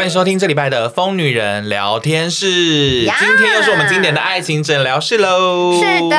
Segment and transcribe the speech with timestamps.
[0.00, 2.46] 欢迎收听这礼拜的《疯女人聊天室》，
[3.18, 5.78] 今天又是我们经典的爱情诊疗室喽。
[5.78, 6.16] 是的，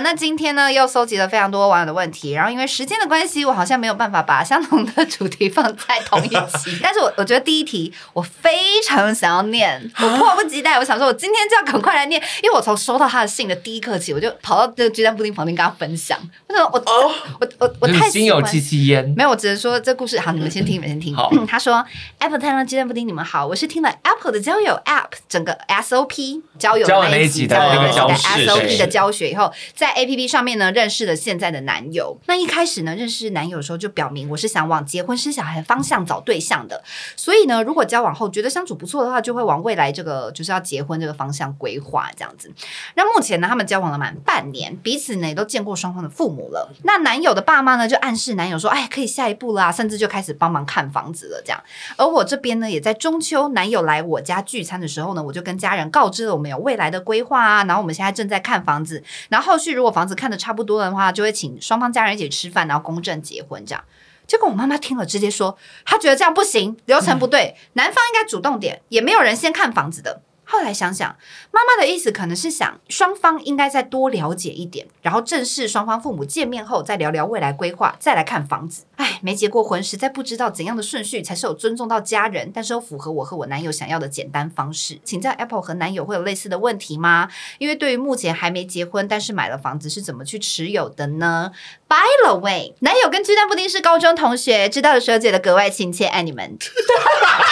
[0.00, 6.78] 那今天呢又搜集了非常多网友的问题，然后因为时间的关系，我好像没有办法把相同的主题放在同一期。
[6.82, 16.18] 但是我我觉得第一题我非常想要念，我迫不及待，我想说我今天就要赶快来念，因为我从收到他的信的第一刻起，我就跑到这个鸡蛋布丁旁边跟他分享。
[16.46, 19.06] 为什么我、oh, 我我我太心有戚戚焉？
[19.14, 21.14] 没有，我只能说这故事好，你们先听，你们先听。
[21.14, 21.84] 好，他说
[22.20, 23.06] Apple 太郎鸡蛋布丁。
[23.08, 32.18] 你们好，我是听了 Apple 的交友 App 整个 SOP 交友那一集的那个教 SOP 的教学以后，在 APP 上面呢认识了现在的男友。
[32.26, 36.82] 那一开始呢认识男友的时候就表明我是想往结婚生小孩的方向找对象的，
[37.16, 42.52] 所以呢如果交往后觉得相处不错的话，就会往未来这个就是要结婚这个方向规划这样子。
[42.94, 46.70] 那目前呢他们交往了满半年，彼此呢也都见过双方的父母了。
[46.84, 51.62] 那男友的爸妈呢就暗示男友说，哎可以下一步啦，甚至就开始帮忙看房子了这样。
[51.96, 53.78] 而我这边呢也在中秋男友。
[53.88, 63.82] 来我家聚餐的时候呢，我就跟家人告知了我们有未来的规划啊，然后我们现在正在看房子，然后后续如果房子看的差不多的话，就会请双方家人一起吃饭，然后公证结婚这样。
[64.26, 70.20] 结果我妈妈听了直接说，她觉得这样不行，流程不对，嗯、男方应该主动点，也没有人先看房子的。
[70.50, 71.14] 后来想想，
[71.50, 78.84] 妈妈的意思可能是想双方应该再多了解一点，然后正式双方父母见面后再聊聊未来规划，再来看房子。
[78.96, 84.98] 哎，没结过婚，实在不知道怎样的顺序才是有尊重到家人，但是又符合我和我男友想要的简单方式。
[85.04, 87.28] 请教 Apple 和男友会有类似的问题吗？
[87.58, 91.52] 因为对于目前还没结婚但是买了房子是怎么去持有的呢
[91.86, 96.58] ？By the way，男友跟鸡蛋布丁是高中同学，知道的时候觉得格外亲切，爱你们。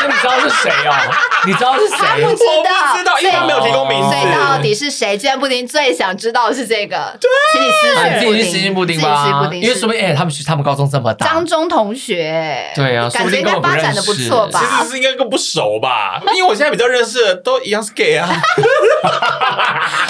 [0.01, 0.95] 那 你知道是谁哦？
[1.47, 1.97] 你知道是谁？
[2.25, 2.86] 他不知道。
[2.95, 4.09] 知道，因为他没有提供名字。
[4.09, 5.17] 所以到底是谁？
[5.17, 7.17] 鸡蛋布丁最想知道的是这个。
[7.21, 9.51] 对，请你私信布丁，私信布丁吧。
[9.53, 11.27] 因为说明，哎，他们他们高中这么大。
[11.27, 12.71] 张中同学。
[12.75, 14.61] 对啊，感觉应该发展的不错吧？
[14.61, 16.21] 其实是应该更不熟吧？
[16.35, 18.29] 因为我现在比较认识的都一样是 gay 啊。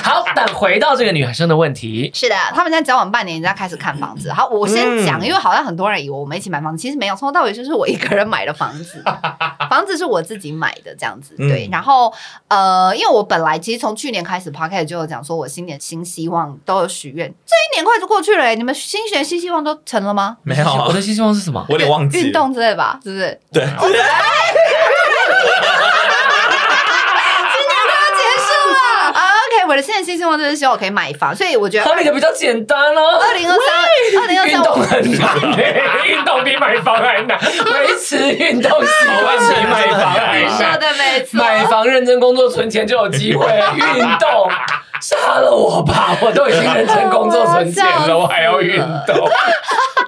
[0.02, 2.10] 好，但回到这个女生的问题。
[2.14, 4.32] 是的，他们现在交往半年，人家开始看房子。
[4.32, 9.02] 好，我先讲，因为好像很多人以为我们一起买房子，其实没有，从头到尾就是我一个人买的房子。
[9.68, 11.34] 房子是我自己买的，这样子。
[11.36, 12.12] 对，然后
[12.48, 17.26] 呃，因为我本来其实从去年开始 Podcast 就有讲说，我新年新希望都有许愿。
[17.46, 20.36] 这一年快就过去了，你们新年新希望都成了吗？
[20.42, 21.64] 没有，我的新希望是什么？
[21.68, 22.18] 我有点忘记。
[22.20, 23.40] 运动之类吧，是不是？
[23.52, 23.62] 对。
[23.64, 24.02] 今年
[27.86, 28.76] 都要结束了。
[29.10, 31.84] OK，我的现在新希望就是希望我可以买房，所以我觉得。
[31.84, 33.18] 合理的比较简单哦。
[33.20, 34.54] 二零二三，二零二三。
[34.54, 37.38] 运动很难，运动比买房还难。
[37.38, 40.50] 维持运动习惯比买房还难。
[40.56, 41.38] 说的没错。
[41.38, 43.46] 买房认真工作存钱就有机会，
[43.76, 44.50] 运动。
[45.06, 46.18] 杀了我吧！
[46.20, 49.16] 我都已经认真工作存钱了，我还要运动。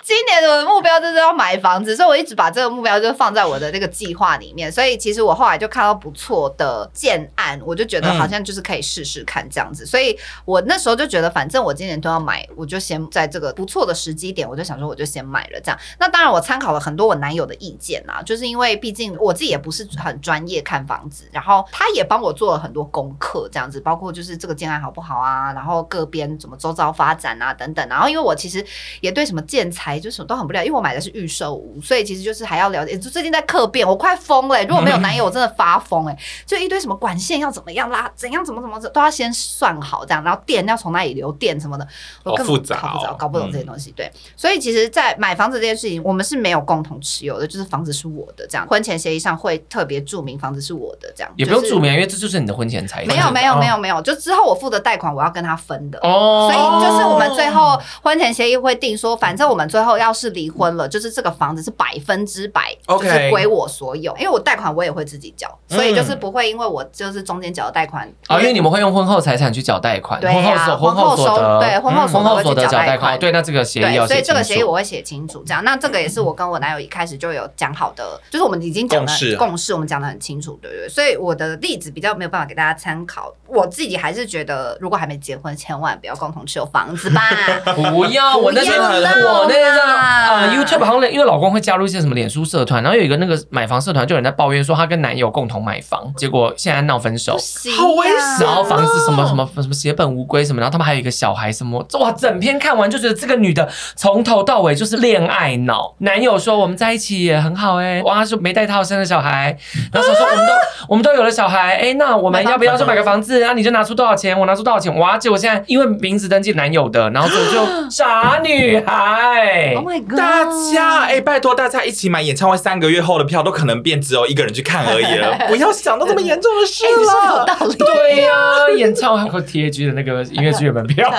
[0.03, 4.73] 今年的目标就是要买房子，所以我一直把这个目标就放在我的那个计划里面。
[4.73, 9.87] 所以其实我后来就看到不错的建案，我就觉得好像就是可以试试看这样子。
[9.87, 15.79] 所以我那时候就觉得，反正我今年都要买，我就先在这个不错的时机点，我就想说我就先买了这样。
[16.01, 27.87] 那当然我参考了很多我男友的意见啊，就是因为毕竟我自己也不是很专业看房子，然后他也帮我做了很多功课这样子，包括就是这个建案好不好啊，然后各边怎么周遭发展啊等等。
[27.89, 28.65] 然后因为我其实
[29.01, 29.99] 也对什么建材。
[29.99, 32.97] 就什么都很不了解，因为我买的是预售屋，所以其实就是还要了解。
[32.97, 34.65] 就最近在客变，我快疯了、欸。
[34.65, 36.19] 如果没有男友，我真的发疯哎、欸！
[36.47, 41.87] 就一堆什么管线要怎么样拉，怎样怎么怎么都要先算好这样，然后电要从哪里流电什么的，
[42.23, 43.91] 我根本搞不着，搞不懂这些东西。
[43.93, 48.67] 对，所以其实，在买房子这件事情，我们是没有共同持有的，就是房子是我的这样。
[48.69, 53.09] 婚前协议上会特别注明房子是我的这样，也不用注明，因为这就是你的婚前财产。
[53.09, 56.49] 没有没有没有没有，就之后我付的贷款我要跟他分的哦。
[56.49, 60.69] 所以就是我们最后婚前协议会定说，反正我们最后要是离婚。
[60.79, 80.89] 了，就是这个房子是百分之百，就是归我所有，因为我贷款我也会自己缴，所以就是不会因为我就是中间缴的贷款啊，因为你们会用婚后财产去缴贷款，对呀，婚后收对婚后婚后所得缴贷款，对，那这个协议所以这个协议我会写清楚，这样，那这个也是我跟我男友一开始就有讲好的，就是我们已经讲的共识，我们讲的很清楚，对不对？
[80.89, 87.21] 所以我的例子比较没有办法给大家参考，我自己还是觉得，如果还没结婚，千万不要共同持有房子吧，
[87.75, 97.33] 不要，我那时候我那个啊，YouTube 好像因为老公会加入一些什么脸书社团，然后有一个那个买房社团，就有人在抱怨说她跟男友共同买房，结果现在闹分手，
[97.77, 98.47] 好危险。
[98.47, 105.95] 然后房子什么什么什么血本无归什么，然后他们还有一个小孩什么，哇，整篇看完就觉得这个女的从头到尾就是恋爱脑。
[105.99, 109.57] 男友说我们在一起也很好哎、欸，哇，说没带套生了小孩，
[109.93, 110.53] 然后说说我们都
[110.89, 113.41] 我们都有了小孩，哎，那我们要不要去买个房子？
[113.41, 127.45] 然后你就拿出多少钱，我拿出多少钱，哇，结果现在因为名字登记男友的，然后就就 傻女孩，Oh my God，大家哎，拜托大家一起买演唱会三个月后的票，都可能变只有一个人去看而已了， 不要想到这么严重的事了。
[127.45, 131.13] 欸、道理对呀、啊，演唱会和 TAG 的那个音乐剧的门票。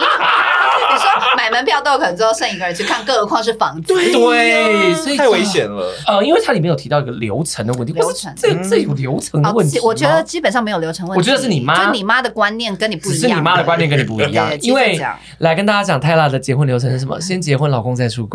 [1.50, 3.94] 门票都有可能最后剩一个人去看，更何况是房子。
[3.94, 5.92] 对，对，所以太危险了。
[6.06, 9.82] 呃，因为它里面有提到一个流程的问题，流程这这有流程的问题、嗯。
[9.82, 11.18] 我觉得基本上没有流程问题。
[11.18, 13.20] 我觉得是你妈，就你妈的观念跟你不一样。
[13.20, 14.50] 只是你妈的观念跟你不一样。
[14.60, 15.00] 因为
[15.38, 17.20] 来跟大家讲泰拉的结婚流程是什么？
[17.20, 18.26] 先结婚，老公再出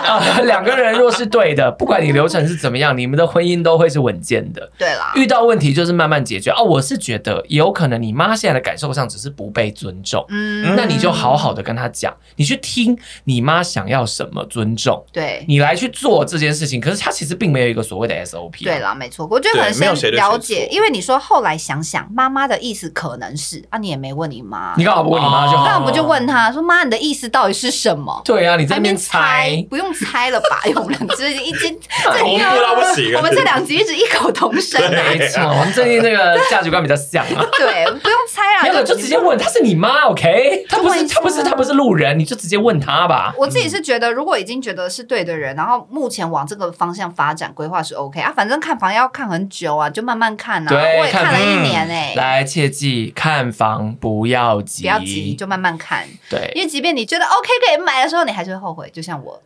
[0.00, 0.44] 柜。
[0.46, 4.70] 两个人若是对的， 不管你流程是怎么样，你们的婚姻都会是稳健的。
[4.78, 6.50] 对啦，遇到问题就是慢慢解决。
[6.50, 10.24] 哦，我是觉得有可能你妈现在的感受上只是不被尊重。
[10.28, 15.04] 嗯，那你就好好的跟她讲，你去听你妈想要什么尊重。
[15.12, 16.80] 对，你来去做这件事情。
[16.80, 18.64] 可是她其实并没有一个所谓的 SOP。
[18.64, 28.20] 对啦，没错，我觉得可能先了解，因为你说后来想想，妈妈的意思可能是啊，你也没问你妈，你刚好不问你妈就好，那不就问她说妈，你的意思到底是什么？
[28.24, 30.60] 对啊，你在那边猜，不用猜了吧？
[30.76, 34.80] 我们两只已经 这同步到不行，我们这两集一直异口同声。
[34.90, 37.46] 没错，我们最近那个价值观比较像啊。
[37.58, 40.66] 对，不用猜啊，没有就直接问，她是你妈，OK？
[40.68, 43.34] 她不是，她不是，她不是路人，你就直接问她吧。
[43.36, 50.68] 我自己是觉得，如果已经觉得是对的人，然后目前往这个方向发展规划是 OK 啊，反正看房要看很久啊，就慢慢看啊。
[50.68, 52.14] 对，我也看了一年哎。
[52.16, 56.06] 来，切记看房不要急，不要急，就慢慢看。
[56.28, 59.40] 对，因为即便你觉得 OK 可以买的时候，你还是会后悔，就像我。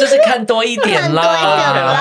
[0.00, 1.22] 就是看多一点啦，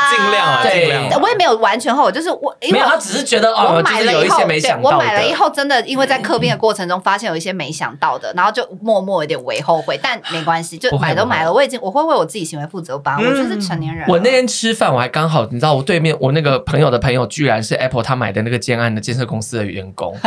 [0.10, 1.22] 尽量啊，尽量。
[1.22, 4.40] 我也没有完全后悔，就是我没有，他只是觉得哦，买了以后，
[4.82, 14.08] 我买了以后，真的因为在客变的过程中发现有一些没想到的，然后就默默有点为后悔，但没关系，就买都买了，我已经我会为我自己行为负责吧，我就是成年人。
[14.08, 20.18] 我那天吃饭，我还刚好，你知道，我对面我那个朋友的朋友，居然是 Apple 他买的那个建案的建设公司的员工，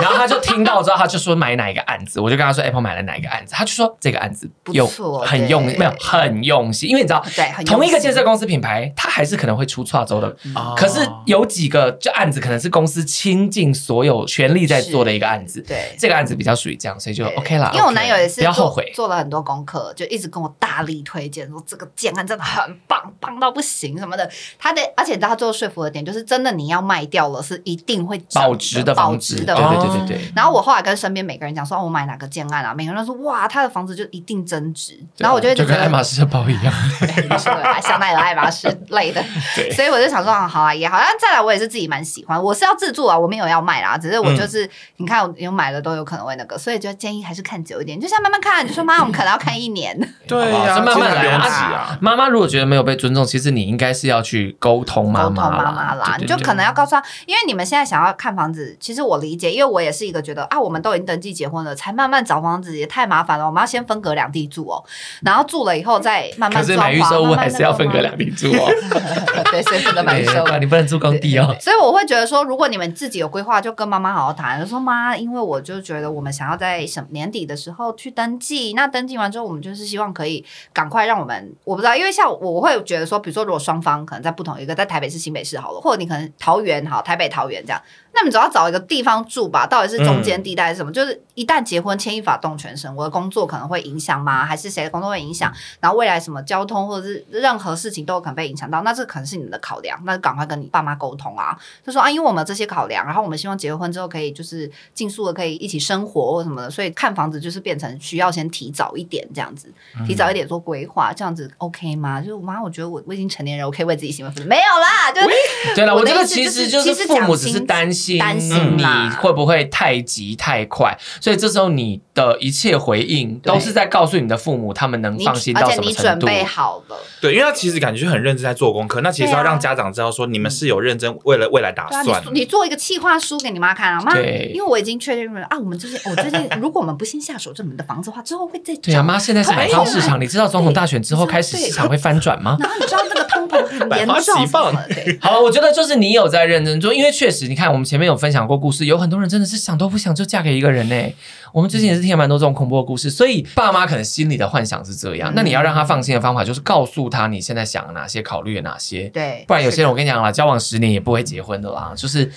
[0.00, 4.86] 然后他就听到之后，他就说买哪一个案子，我就跟他说 Apple 买了哪一个案子，他就说这个案子有
[5.24, 6.87] 很用，没有很用心。
[6.88, 10.34] 因为你知道，对，同一个建设公司品牌，它还是可能会出错周的。
[10.76, 15.60] 可是有几个就案子，可能是公司倾尽所有全力在做的一个案子。
[15.60, 17.70] 对，这个案子比较属于这样，所以就 OK 了。
[17.74, 24.28] 因为我男友也是，不要后悔，做了很多功课，就一直跟我大力推荐说这个建案真的很棒，棒到不行什么的。
[24.58, 29.54] 他的，而且他最后说服的点就是，真的你要卖掉了，是一定会保值的保值的。
[29.54, 30.32] 对对对对对。
[30.34, 32.72] 然后我后来跟身边每个人讲说，我买哪个建案啊？
[32.74, 34.98] 每个人都说哇，他的房子就一定增值。
[35.18, 36.72] 然后我就就跟爱马仕的包一样。
[37.00, 37.38] 对，
[37.80, 39.22] 香奈儿、爱马仕类的，
[39.56, 40.98] 对，所以我就想说，好啊，也好。
[40.98, 42.42] 但再来，我也是自己蛮喜欢。
[42.42, 48.66] 我是要自住啊，我没有要卖啦，只是我就是，嗯、你看，我有买了都有可能会那个，所以就建议还是看久一点，就像慢慢看。
[48.66, 49.96] 就说妈，我们可能要看 一年。
[50.26, 51.98] 对呀、啊，慢慢来啊。
[52.00, 56.16] 妈妈如果觉得没有被尊重，其实你应该是要去沟通妈妈，沟通妈妈啦。
[56.18, 63.46] 你就可能要告诉她，因为你们现在想要看房子，其实我理解，因为我也是一个觉得啊，我们都已经登记结婚了，才慢慢找房子也太麻烦了。
[63.46, 64.84] 我们要先分隔两地住哦，
[65.22, 67.08] 然后住了以后再慢慢装潢。
[67.08, 68.70] 收入还是要分隔两地住哦，
[69.50, 71.56] 对，所以不能买收入，你不能住工地哦。
[71.60, 87.80] 所以我会觉得说，如果你们自己有规划，就跟妈妈好好谈，就说妈，因为我就觉得我们想要在什么年底的时候去登记，那登记完之后，我们就是希望可以赶快让我们，我不知道，因为像我会觉得说，比如说如果双方可能在不同一个在台北市、新北市好了，或者你可能桃园好，台北桃园这样。
[88.14, 89.66] 那你总要找一个地方住吧？
[89.66, 90.90] 到底是中间地带是什么？
[90.90, 94.44] 嗯、就是一旦结婚牵一发动全身，我的工作可能会影响吗？
[94.44, 95.52] 还是谁的工作会影响？
[95.78, 101.54] 然后未来什么交通或者是任何事情都有可能被影响到，那这可能是你们的考量，那就赶快跟你爸妈沟通啊，
[101.86, 109.70] 就说啊，因为我们有这些考量，然后我们希望结婚之后可以就是尽速的可以一起生活或什么的，所以看房子就是变成需要先提早一点这样子，
[110.06, 112.20] 提早一点做规划，这样子 OK 吗？
[112.22, 118.76] 就是妈，我觉得我我已经成年人，我可以为自己行为负责，没有啦，就是对了，我觉得其实就是父母只是担心担心。
[118.78, 118.84] 你
[119.20, 120.96] 会不会太急太快？
[121.20, 126.26] 所以这时候你的一切回应都是在告诉你的父母，他们能放心到什么程度？
[126.38, 126.96] 备好了。
[127.20, 129.00] 对，因为他其实感觉就很认真在做功课。
[129.00, 132.22] 那其实要让家长知道说，你们是有认真为了未来打算。
[132.32, 142.56] 你做一个企划书给你妈看啊，妈，因为我已经确认了啊，我们最近，我最近如果我们不先下手这门的房子的话，之后会再对啊，妈，现在是买方市场，你知道总统大选之后开始市场会翻转吗？
[142.60, 144.18] 然后你知道这个通膨很 严重。
[145.20, 151.12] 好了，我觉得就是你有在认真做，因为确实你看我们前面有分享过故事，有很多人真的是想都不想就嫁给一个人呢。
[151.52, 155.30] 我们最近也是听了蛮多这种恐怖的故事，所以爸妈可能心里的幻想是这样。
[155.30, 159.04] 嗯、那你要让他放心的方法，就是告诉他你现在想哪些，考虑了哪些。
[159.08, 162.30] 对，不然有些人我跟你讲了，交往十年也不会结婚的啦， 就是。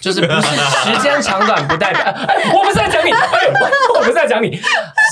[0.00, 2.04] 就是不是时间长短不代表，
[2.54, 3.10] 我不是在讲你，
[3.96, 4.56] 我不是在讲你，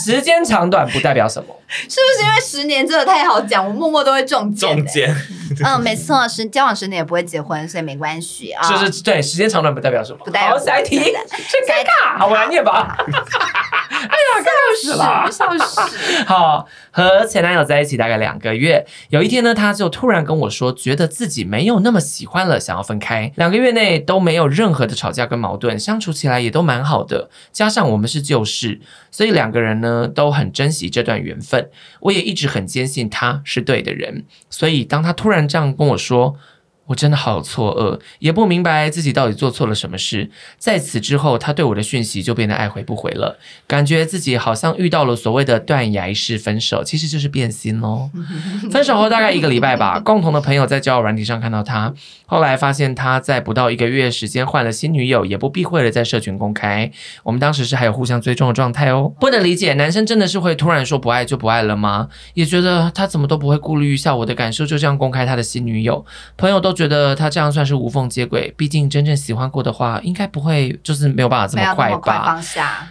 [0.05, 1.49] 时间长短不代表什么？
[1.67, 4.77] 是不是因为十年真的太好讲，我默默都会中箭、欸？
[4.77, 5.17] 中箭。
[5.65, 8.63] 嗯，没错，十交往十年也不会结婚，所以没关系啊。
[8.69, 10.21] 就是对，时间长短不代表什么？
[10.25, 10.57] 不代表。
[10.57, 12.97] 下一题，尴尬，好，我来念吧。
[14.39, 14.51] 笑
[14.83, 15.81] 死了，笑死。
[16.25, 23.33] 好，和前男友在一起大概两个月，有一天呢，他就突然跟我说，觉得自己没有那么喜欢了，想要分开。
[23.37, 27.31] 两个月内都没有任何的吵架跟矛盾，相处起来也都蛮好的。
[27.53, 31.71] 加上我们是旧识，所以两个人呢都很珍惜这段缘分。
[32.01, 36.37] 我也一直很坚信他是对的人，所以当他突然这样跟我说。
[36.87, 40.31] 我真的好错愕，也不明白自己到底做错了什么事。
[40.57, 48.09] 在此之后，他对我的讯息就变得爱回不回了，感觉自己好像遇到了所谓的断崖式分手，其实就是变心喽。
[48.71, 51.93] 分手后大概一个礼拜吧，共同的朋友在交友软体上看到他，
[52.27, 56.89] 后来发现他在不到一个月时间换了新女友，也不避讳的在社群公开。
[57.25, 59.13] 我们当时是还有互相追踪的状态哦。
[59.19, 62.09] 不能理解，男生真的是会突然说不爱就不爱了吗？
[62.35, 66.76] 也觉得他怎么都不会顾虑一下我的感受，就这样公开他的新女友，朋友都。
[66.77, 72.41] 觉得他这样算是无缝接轨，毕竟真正喜欢过的话，应该不会就是没有办法这么快吧。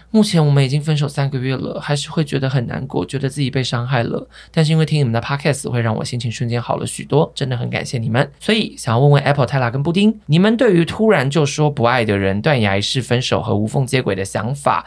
[0.09, 4.27] 目前我们已经分手三个月了，还是会觉得很难过，觉得自己被伤害了。
[4.51, 8.27] 但是因为听你们的 podcast 会让我心情瞬间好了许多，真的很感谢你们。
[8.39, 14.85] 所以想要问问 Apple、泰拉跟布丁，你们对于突然就说不爱的人断崖式分手和无缝接轨的想法，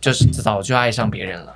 [0.00, 1.55] 就是早就爱上别人了。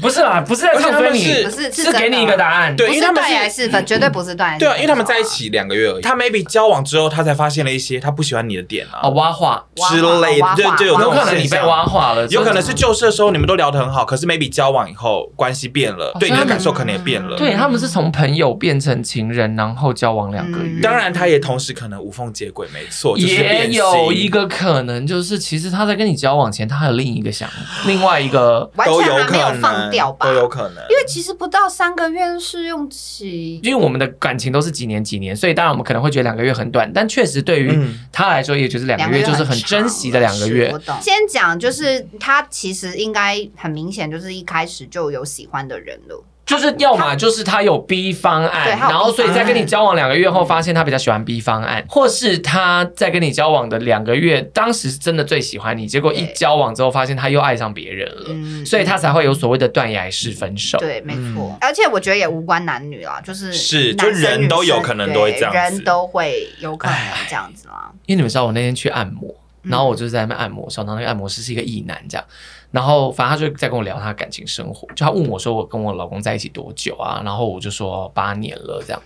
[0.00, 4.58] 不是啦，不是在唱衰你，不是是给你一个答案，对，因为他们断崖式分，绝对不是断崖。
[4.58, 9.64] 对啊，因为他们在一起两个月而已，他 maybe 交往之后，他才发现了一些他不喜欢你的点啊，挖话。
[9.90, 17.36] 之类的，就就有可能你被挖话了，有可能是旧事的时候你们都聊得很好，可是 maybe 交往以后关系变了，对你的感受可能也变了。
[17.36, 20.80] 对，他们是从朋友变成情人，然后交往两个月。
[20.82, 29.60] 当然，他也同时可能无缝接轨，没错，也有一个可能就是，其实他在跟你交往前，他还有另一个想法，另外一个都有可能。
[29.60, 30.76] 放掉吧，都有可能。
[30.88, 37.72] 因为其实不到三个月试用期，因为我们的感情都是几年几年，所以当然我们可能会觉得两个月很短，但确实对于
[38.12, 40.70] 他来说，也就是两个月就是很珍惜的两个月。
[40.72, 40.96] 我懂。
[41.00, 46.24] 先讲就是他其实应该很明显就是一开始就有喜欢的人了。
[46.50, 60.76] 就是要么就是他有 B 方案，然后所以在跟你交往两个月后，发现他比较喜欢 B 方案，或是他在跟你交往的两个月，当时是真的最喜欢你，结果一交往之后发现他又爱上别人了，所以他才会有所谓的断崖式分手。
[60.78, 61.56] 对，没错。
[61.60, 66.96] 而且我觉得也无关男女啊，就是是就人都有可能都会这样子，人都会有可能
[67.28, 67.92] 这样子啦。
[68.06, 72.24] 因为你们知道我那天去按摩，然后我就是在那边按摩，想到那个按摩师是一个异男这样。
[72.70, 79.02] 然后，反正他就在跟我聊他的感情生活，就他问我说：“我跟我老公在一起多久啊？”然后我就说：“八年了。”这样，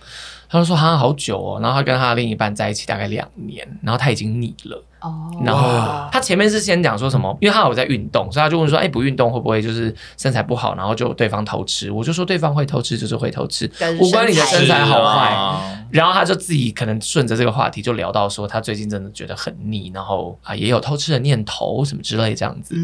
[0.47, 4.83] 他就说：“好像好久哦。”然后他跟他另一半在一起大概两年，然后他已经腻了。
[5.01, 7.37] 哦，然后他前面是先讲说什么？
[7.41, 22.75] 因为他有在运动，所以他就问说：“哎，不运动会不会就是身材不好？”然后就对方偷吃，我就说：“对方会偷吃就是会偷吃，无关你的身材好坏。”然后他就自己可能顺着这个话题就聊到说，他最近真的觉得很腻，然后啊也有偷吃的念头什么之类这样子，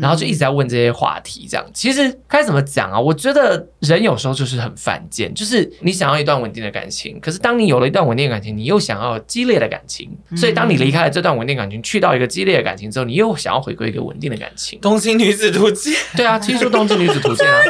[0.00, 1.46] 然后就一直在问这些话题。
[1.48, 2.98] 这样其实该怎么讲啊？
[2.98, 14.78] 我觉得人有时候就是很犯贱，就是你想要一段稳定的感情，可是当你有了一段稳定的感情，你又想要激烈的感情，所以当你离开了这段稳定感情，去到一个激烈的感情之后，你又想要回归一个稳定的感情。
[14.80, 17.60] 东京女子图鉴，对啊，听说东京女子图鉴啊，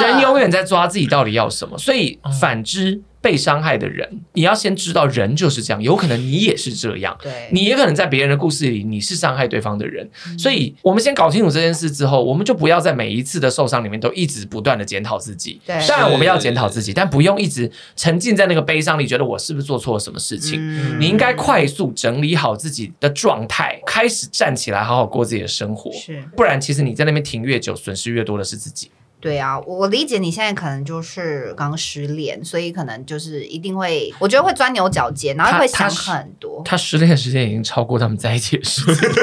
[0.00, 3.00] 人永远在抓自己到底要什么，所以反之。
[3.20, 15.60] 被伤害的人，你要先知道人就是这样，有可能你也是这样，对，你也可能在别人的故事里你是伤害对方的人，嗯、所以我们先搞清楚这件事之后，我们就不要在每一次的受伤里面都一直不断的检讨自己。
[15.66, 20.58] 对，当然我们要检讨自己，但不用一直沉浸在那个悲伤里，觉得我是不是做错了什么事情？
[20.60, 25.92] 嗯、你应该快速整理好自己的状态，开始站起来，好好过自己的生活。
[25.92, 28.90] 是，不然其实你在那边停越久，损失越多的是自己。
[29.20, 36.62] 对啊，我理解你现在可能就是刚失恋，所以可能就是一定会，我觉得会钻牛角尖，然后会想很多。
[36.64, 39.10] 他，他失恋时间已经超过他们在一起的时间。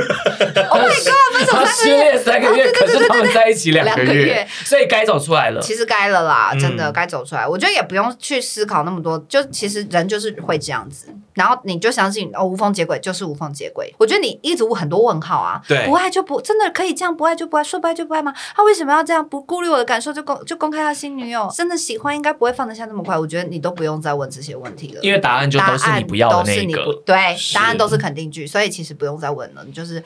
[0.69, 1.49] Oh my god！
[1.49, 5.61] 他失恋三个月，可是他们在一起两个月，所以该走出来了。
[5.61, 7.47] 其实该了啦，真的该走出来。
[7.47, 13.93] 我觉得也不用去思考那么多，就其实人就是会这样子，然后你就相信哦，无缝接轨就是无缝接轨。
[13.99, 18.33] 我觉得你一直很多问号啊，对，不爱就不真的可以这样，不爱就不爱，说不爱就不爱吗？
[18.55, 19.85] 他为什么要这样不顾虑我的？
[19.85, 23.15] 感受就公就公开他新女友，真的喜欢应该不会放得下那么快。
[23.15, 26.93] 我觉得你都不用再问这些问题了，因为答案就都是你不要的那个。
[27.05, 27.15] 对，
[27.53, 29.63] 答案都是肯定句，所以其实不用再问了。
[29.65, 30.03] 你就是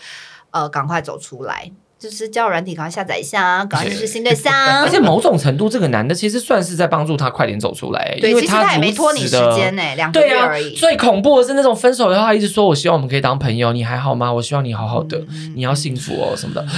[0.51, 1.71] 呃，赶快走出来。
[1.99, 4.53] 就是交友软体，赶快下载一下，赶快认识新对象。
[4.81, 10.73] 而且某种程度，这个男的其实算是在帮助他快点走出来，对，因为他，他也没拖你时间呢，两个月而已。
[10.75, 14.31] 最恐怖的是那种分手的话，他一直说我希望我们可以当朋友，你还好吗？
[14.31, 16.65] 我希望你好好的，嗯、你要幸福哦什么的。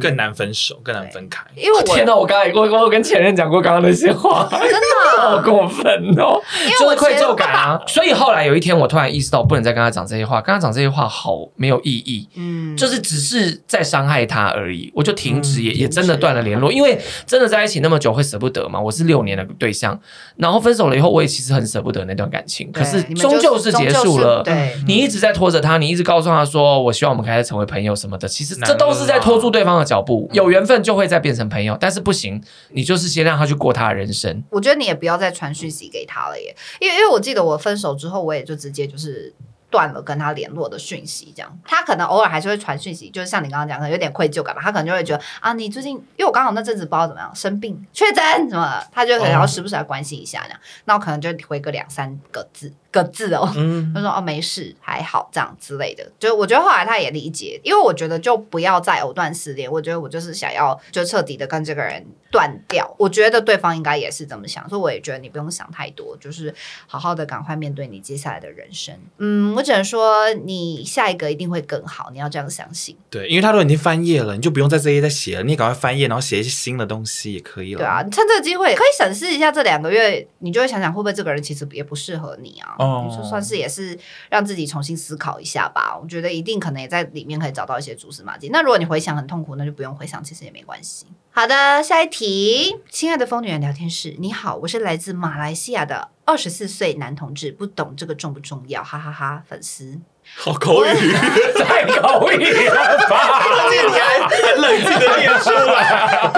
[0.00, 1.44] 更难分手，更难分开。
[1.54, 5.86] 因为我天哪，我刚才我我跟前任讲过刚刚那些话，真的 好过分
[6.18, 6.42] 哦，
[6.80, 7.80] 就是愧疚感啊。
[7.86, 12.28] 所以后来有一天，我突然意识到，不能再跟他讲这些话，跟他讲这些话好没有意义。
[12.34, 14.90] 嗯，就是只是在伤害他而已。
[14.94, 18.80] 我就停止，也也真的断了联络，因为真的在一起那么久会舍不得嘛。
[18.80, 20.00] 我是六年的对象，
[20.36, 22.70] 然后分手了以后，我也其实很舍不得那段感情。
[22.70, 28.28] 可是终究是结束了，对，你一直在拖着他，你一直告诉他说，我希望我们可以成为朋友什么的。
[28.28, 30.30] 其实这都是在拖住对方的脚步。
[30.32, 34.44] 有缘分就会再变成朋友，但是不行，你就是先让他去过他的人生。
[34.50, 39.34] 我觉得你也不要再传讯息给他了耶，因为因为我记得我分手之后，我也就直接就是。
[39.76, 44.62] 断了跟他联络的讯息，这样他可能偶尔还是会传讯息，就是像你刚刚讲的，有点愧疚感吧。
[44.64, 50.58] 他可能就会觉得啊，你最近因为我刚好那阵子不知道怎么样生病确诊什么，他就可能要时不时来关心一下这样。
[50.86, 56.10] 那我可能就回个两三个字个字哦，嗯、 他说哦没事还好这样之类的。
[56.18, 59.70] 就我觉得后来他也理解，因为我觉得就不要再藕断丝连。
[59.70, 62.94] 我觉得我就是想要就彻底的跟这个人断掉。
[62.98, 66.54] 我觉得对方应该也是这么想，所以我也觉得你不用想太多，就是
[66.86, 68.94] 好好的赶快面对你接下来的人生。
[69.18, 72.96] 嗯，我只能说你下一个一定会更好，你要这样相信。
[73.10, 77.78] 对，因为他都已经翻页了，你就不用在这页再写了，你赶快翻页，然后写一些新的东西也可以了。
[77.78, 82.74] 对啊，你趁这个机会可以审视一下这两个月，你就会想想会不会这个人其实也不适合你啊。
[82.78, 83.98] 哦，就算是也是
[84.30, 85.98] 让自己重新思考一下吧。
[86.00, 88.48] 我觉得一定可能也在里面可以找到一些蛛丝马迹。
[88.52, 91.06] 那如果你回想很痛苦，那就不用回想，其实也没关系。
[91.30, 100.00] 好的，下一题，亲爱的疯女人聊天室，你好，我是来自马来西亚的二十四岁男同志，不懂这个重不重要，哈哈哈，哈，粉丝。
[100.34, 101.12] 好口语，
[101.64, 103.42] 太口语了吧！
[103.70, 106.30] 你还很冷静的念出来，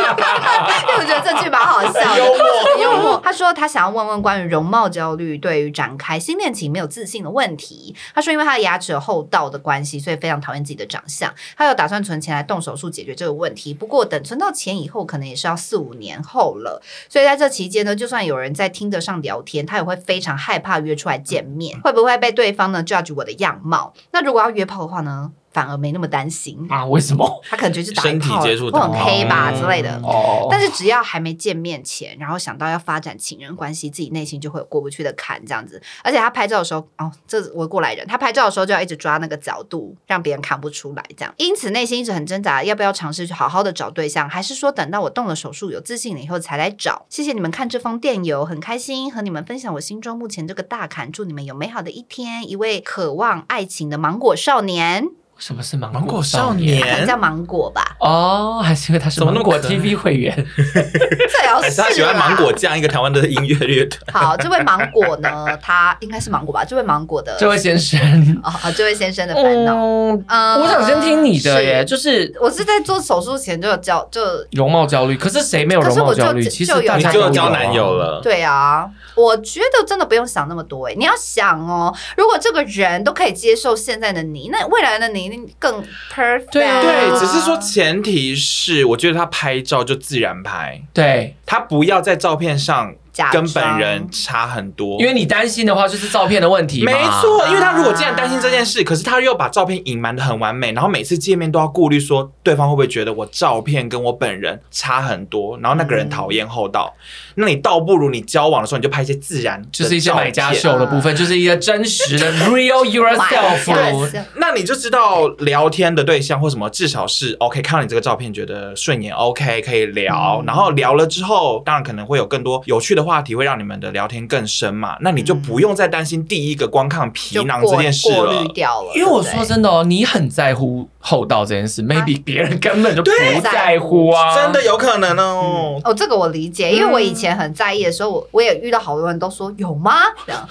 [0.82, 3.20] 因为我觉得这句蛮好笑的，幽默幽默。
[3.24, 7.94] 他说他想要问问关于容貌焦虑对于展开新恋情没有自信的问题。
[8.14, 11.34] 他说因为他的牙齿有厚道的关系，所以非常讨厌自己的长相。
[11.56, 16.80] 他有打算存钱来动手术解决这个问题，不过等存到钱以后，可能也是要四五年后了。
[17.08, 23.77] 所以在这期间呢，就算有人在听得上聊天，他也会非常害怕约出来见面，会不会被对方呢 judge 我的样貌？
[24.12, 25.32] 那如果要约炮的话呢？
[25.52, 26.84] 反而没那么担心啊？
[26.86, 27.42] 为什么？
[27.48, 30.00] 他可能觉得是打身体接触或很黑吧之类的。
[30.02, 30.46] 哦。
[30.50, 35.82] 但是只要还没见面前，然后想到要发展情人关系，自己内心就会有过不去的坎，这样子。
[36.02, 41.34] 而且他拍照的时候，哦，这我过来人，他拍照的时候就要一直抓那个角度，让别人看不出来，这样。
[41.38, 47.06] 因此内心一直很挣扎，要不要尝试去好好的找对象，还是说等到我动了手术有自信了以后才来找？
[47.08, 52.48] 谢谢你们看这封电邮，很开心和你们分享我心中目前这个大坎，祝你们有美好的一天。
[52.48, 55.08] 一位渴望爱情的芒果少年。
[55.38, 56.82] 什么是芒果少年？
[56.98, 57.96] 他叫芒果吧？
[58.00, 60.34] 哦，还是因为他是芒果 TV 会员？
[60.56, 64.12] 最好是他喜欢芒果酱，一个台湾的音乐乐团。
[64.12, 66.64] 好，这位芒果呢，他应该是芒果吧？
[66.64, 68.00] 这位芒果的这位先生
[68.42, 69.76] 啊、哦，这位先生的烦恼。
[69.76, 74.20] 嗯，嗯我想先听你的耶，是就是我是在做手术前就有焦，就
[74.52, 75.16] 容貌焦虑。
[75.16, 76.42] 可是谁没有容貌焦虑？
[76.48, 78.20] 其实大家就有交男友了。
[78.20, 80.88] 对啊，我觉得真的不用想那么多。
[80.88, 85.27] 哎，你要想哦，如果这个人都可以接受现在的你，那未来的你。
[85.58, 92.94] 更 perfect 对对，只是说前提是，我觉得他拍照就自然拍，对，他不要在照片上。
[93.32, 96.84] 跟本人差很多，因为你担心的话就是照片的问题。
[96.84, 106.94] 没错，因为他如果既然担心这件事，可是他又把照片隐瞒的很完美，然后每次见面都要顾虑说对方会不会觉得我照片跟我本人差很多，然后那个人讨厌厚道，
[107.34, 114.24] 那你倒不如你交往的时候你就拍一些自然，就是一些买家秀的部分，就是一个真实的 real yourself。
[114.36, 123.07] 那你就知道聊天的对象或什么，至少是 OK，看到你这个照片觉得顺眼，OK 可以聊，然后聊了之后，当然可能会有更多有趣的。
[123.08, 124.98] 话题会让你们的聊天更深嘛？
[125.00, 128.26] 那你就不用再担心第一个光看皮囊这件事了。
[128.26, 128.92] 过滤掉了。
[128.94, 135.80] 因为我说真的哦，你很在乎戽斗这件事，maybe 别人根本就不在乎啊，真的有可能哦。
[135.84, 139.94] 哦，这个我理解，因为我以前很在意的时候，我我也遇到好多人都说有吗？
[140.26, 140.48] 这样，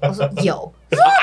[0.00, 0.72] 我说 有。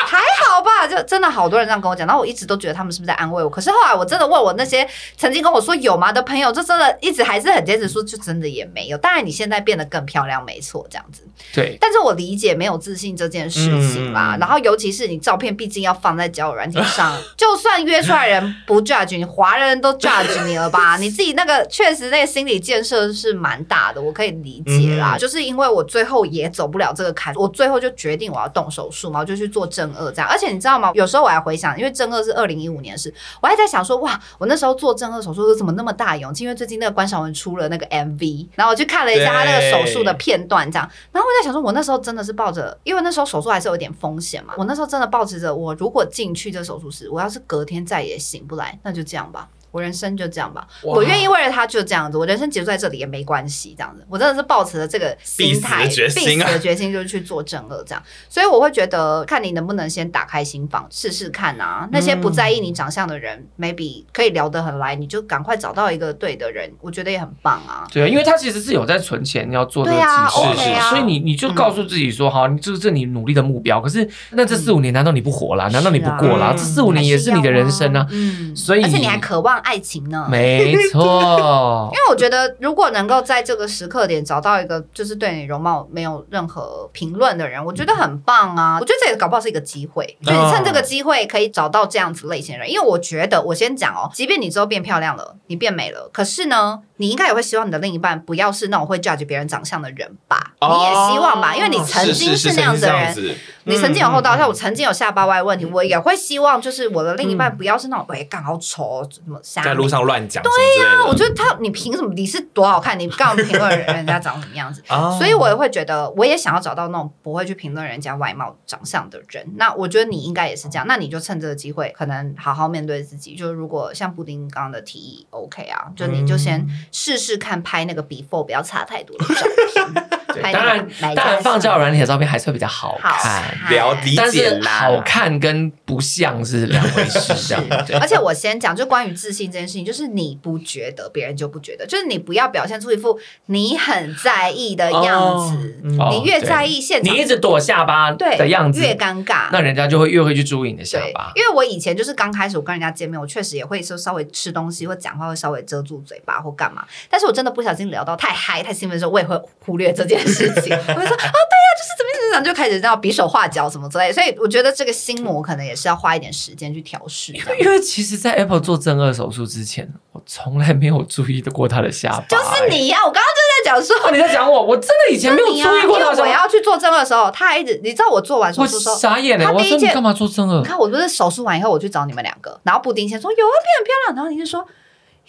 [0.07, 3.47] 还好吧，就真的好多人这样跟我讲，然后我一直都觉得他们是不是在安慰我。
[3.47, 8.97] 可是后来我真的问我那些曾经跟我说有吗的朋友，就真的一直还是很坚持说，就真的也没有。
[8.97, 11.21] 当然你现在变得更漂亮，没错，这样子。
[11.53, 11.77] 对。
[11.79, 13.59] 但是我理解没有自信这件事
[13.93, 14.35] 情啦。
[14.35, 20.97] 嗯、然后尤其是你照片毕竟要放在交友软件上， 就算约出来人不 judge 你，华人都 judge 你了吧？
[20.97, 25.15] 你自己那个确实那个心理建设是蛮大的，我可以理解啦。
[25.15, 30.27] 嗯、就是因为我最后也走不了这个坎，我最后就决定我要动手术嘛，我就去做正二这样。
[30.29, 30.91] 而且你知道吗？
[30.93, 36.43] 有时候我还回想，因为正二是二零一五年的事，我还在想说，哇，我那时候做正二手术怎么那么大勇气？
[36.43, 40.89] 因为最近那个关晓文出了那个 MV，然后我去看了一下他那个手术的片段，这样。
[41.11, 44.53] 然后我在想说，我那时候真的是抱着，因为那时候手术还是有点风险嘛。
[44.57, 49.49] 我那时候真的抱持着，我如果进去这手术室，我要是隔天再也醒你不来，那就这样吧。
[49.71, 61.87] 我人生就这样吧，我愿意为了他就这样子，我人生结束在这里也没关系，这样子，我真的是抱持了这个心态，必死的决心，啊，必死的决心就是去做正恶这样，所以我会觉得，看你能不能先打开心房试试看啊。
[61.91, 67.87] 那些不在意你长相的人，嗯，maybe 可以聊得很来，你就赶快找到一个对的人，我觉得也很棒啊。
[67.91, 73.81] 对啊，因为他其实是有在存钱要做这个技术，是是，所以你你就告诉自己说，好，你这是你努力的目标。
[73.81, 75.69] 可是那这四五年难道你不活了？
[75.69, 76.53] 难道你不过了？
[76.53, 78.05] 这四五年也是你的人生啊。
[78.11, 80.27] 嗯，所以而且你还渴望爱情呢。
[80.29, 88.77] 没错， 因为我觉得如果能够在这个时刻点找到一个就是对你容貌没有任何评论的人，我觉得很棒啊！
[88.79, 92.69] 我觉得这也搞不好是一个机会，就你趁这个机会可以找到这样子类型的人。
[92.69, 100.37] 因为我觉得，我先讲哦，即便你之后变漂亮了，你变美了，可是呢，你应该也会希望你的另一半不要是那种会 judge 别人长相的人吧？
[100.61, 101.55] 你也希望吧？
[101.55, 103.35] 因为你曾经是那样子的人，
[103.69, 110.43] 你曾经有厚道，像我曾经有下巴歪问题，我也会希望就是我的另一半不要是那种哎，刚好丑，怎么在路上乱讲。
[110.43, 110.51] 对
[110.83, 112.13] 呀、啊，我觉得他，你凭什么？
[112.13, 112.99] 你是多好看？
[112.99, 114.81] 你干嘛评论人家长什么样子？
[115.17, 119.45] 所以，我也会觉得，我也想要找到那种不会去评论人家外貌长相的人。
[119.57, 120.87] 那我觉得你应该也是这样。
[120.87, 123.35] 那你就趁这个机会，可能好好面对自己。
[123.35, 130.09] 就如果像布丁刚刚的提议，OK 啊，就你就先试试看拍那个 before 不要差太多的照片。
[130.51, 137.63] 当然，当然放交友软体的照片还是会比较好看，了解，但是好看跟不像是两回事，这样。
[137.99, 151.31] 而且我先讲，就关于自信这件事情，就是你不觉得，别人就不觉得，就是你不要表现出一副你很在意的样子，你越在意现场，你一直躲下巴的样子，越尴尬，那人家就会越会去注意你的下巴。
[151.35, 160.77] 因为我以前就是刚开始我跟人家见面，我确实也会说稍微吃东西或讲话会稍微遮住嘴巴或干嘛，但是我真的不小心聊到太嗨太兴奋的时候，我也会忽略这件事情。
[160.87, 164.13] 我就说啊，对呀，就是怎么怎么样，就开始这样比手画脚什么之类的。
[164.13, 167.33] 所以我觉得这个心魔可能也是要花一点时间去调试。
[167.33, 172.25] 因为其实，在 Apple 做正顎手术之前，我从来没有注意过他的下巴。
[172.29, 176.09] 就是你呀，我刚刚就在讲说，你在讲我，我真的以前没有注意过他。
[176.21, 179.51] 我要去做正顎的时候，他还一直，你知道我做完手术时候傻眼了。
[179.51, 180.59] 我说你干嘛做正顎？
[180.61, 184.65] 你看我不是手术完以后，我去找你们两个，然后布丁先说有啊，变很漂亮，然后你就说。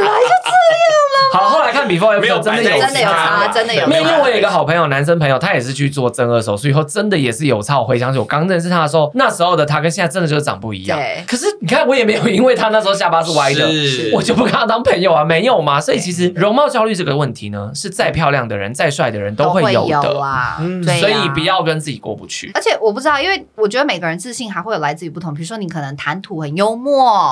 [0.03, 1.31] 来就这样吗？
[1.33, 3.83] 好，后来看 before 没有真的有真的有差，真的有。
[3.87, 7.79] 因为我有一个好朋友，男生朋友，他也是去做正顎手术以后，真的也是有差。
[7.79, 10.99] 我回想起我刚认识他的时候，那时候的他跟现在真的就是长不一样。
[11.29, 13.71] 可是你看，我也没有因为他那时候下巴是歪的，
[14.13, 15.81] 我就不跟他当朋友啊，没有嘛。
[15.81, 20.61] 所以其实容貌焦虑这个问题呢，是再漂亮的人、再帅的人都会有的啊。
[20.99, 22.51] 所以不要跟自己过不去。
[22.53, 25.33] 而且我不知道，因为我觉得每个人自信还会有来自于不同。
[25.33, 26.80] 比如说，你可能谈吐很幽默，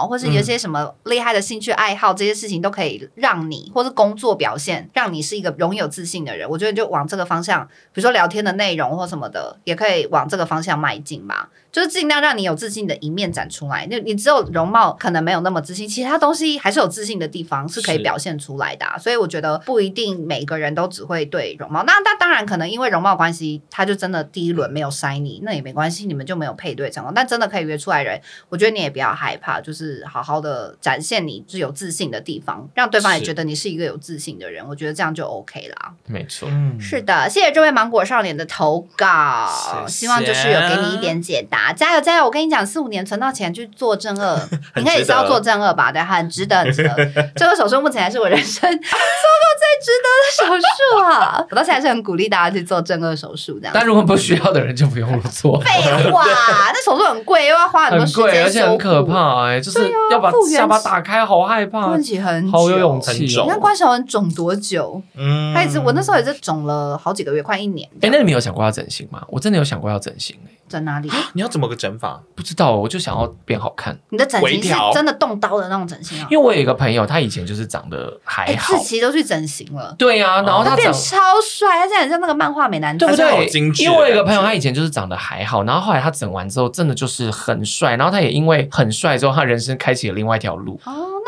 [0.08, 6.48] 或是有些什么厉害的兴趣爱好，这些事情都可以让你，或是工作表现，让你是一个拥有自信的人。
[6.48, 11.48] 我觉得就往这个方向，比如说聊天的内容或什么的，也可以往这个方向迈进嘛。
[11.70, 13.87] 就是尽量让你有自信的一面展出来。
[13.90, 18.96] 那你只有容貌可能没有那么自信，其他东西还是有自信的地方是可以表现出来的啊。
[18.98, 21.85] 所以我觉得不一定每个人都只会对容貌。
[21.85, 27.12] 那那当然可能因为容貌关系，他就真的第一轮没有筛你，那也没关系，你们就没有配对成功。
[27.14, 34.66] 但真的可以约出来人，我觉得你也不要害怕，就是好好的展现你是有自信的地方，让对方也觉得你是一个有自信的人。
[34.66, 35.92] 我觉得这样就 OK 啦。
[36.07, 39.48] 没错，嗯，是的，谢谢这位芒果少年的投稿，
[39.87, 41.58] 谢谢，希望就是有给你一点解答。
[41.77, 42.25] 加油加油！
[42.25, 45.92] 我跟你讲，四五年存到钱去做正二， 你看也是要做正二吧？
[45.92, 46.94] 对，很值得，很值得。
[47.37, 51.44] 这个手术目前还是我人生 做过最值得的手术啊！
[51.51, 53.73] 我到现在是很鼓励大家去做正二手术，这样。
[53.75, 55.61] 但如果不需要的人就不用做。
[55.61, 55.71] 废
[56.11, 56.25] 话，
[56.73, 63.25] 那手术很贵，又要花很多时间，而且很可怕哎，就是要把下巴打开，好害怕，问题很好有勇气。
[63.25, 65.01] 你看关韶文肿多久？
[65.16, 67.88] 嗯，他一直我那时候也是肿了好几个月，快一年。
[68.01, 69.23] 哎，那你没有想过要整形吗？
[69.29, 70.51] 我真的有想过要整形哎。
[70.68, 71.11] 在哪里？
[71.33, 72.20] 你要怎么个整法？
[72.35, 73.98] 不知道，我就想要变好看。
[74.11, 76.26] 你的整形是真的动刀的那种整形啊？
[76.31, 79.94] 因为我有一个朋友，他以前就是长得还好，志祺都去整形了。
[79.98, 83.48] 对啊，然后他变超帅，他现在很像那个漫画美男子，对不对？
[83.85, 87.96] 因为我有一个朋友，他以前就是长得还好，然后后来他整完之后，真的就是很帅。
[87.96, 90.81] 然后他也因为很帅之后，他人生开启了另外一条路。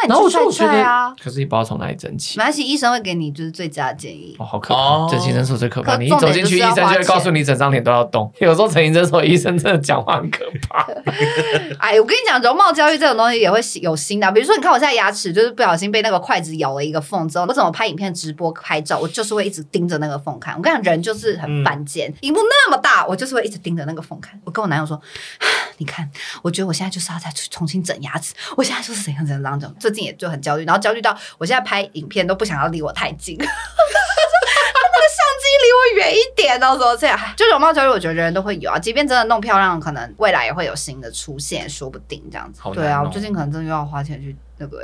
[0.08, 1.14] 那你去踹踹啊！
[1.22, 2.38] 可是你不知道从哪里整起。
[2.38, 4.36] 没关系，医生会给你就是最佳的建议。
[4.38, 5.08] 哦，好可怕！
[5.08, 8.32] 整形诊所最可怕，你一走进去，医生就会告诉你整张脸都要动。
[8.40, 10.86] 有时候整形诊所医生真的讲话很可怕。
[11.78, 14.30] 哎，我跟你讲，容貌焦虑这种东西也会有心的。
[14.32, 20.54] 比如说，你看我现在牙齿就是不小心被那个筷子咬了一个缝之后，我怎么拍影片、直播、拍照，我就是会一直盯着那个缝看。
[20.56, 24.38] 我跟你讲，人就是很犯贱，荧幕那么大，我就是会一直盯着那个缝看。
[24.44, 25.00] 我跟我男友说。
[25.80, 26.08] 你看，
[26.42, 28.34] 我觉得我现在就是要再重新整牙齿。
[28.54, 37.18] 我现在就是怎样怎样怎样，最近也就很焦虑，然后焦虑到我现在拍影片都不想要离我太近， 那个相机离我远一点到时候这样？
[37.34, 38.78] 就容貌焦虑，我觉得人人都会有啊。
[38.78, 42.60] 即便真的弄漂亮，可能未来也会有新的出现，说不定这样子。
[42.74, 44.78] 对啊，我最近可能真的又要花钱去那个。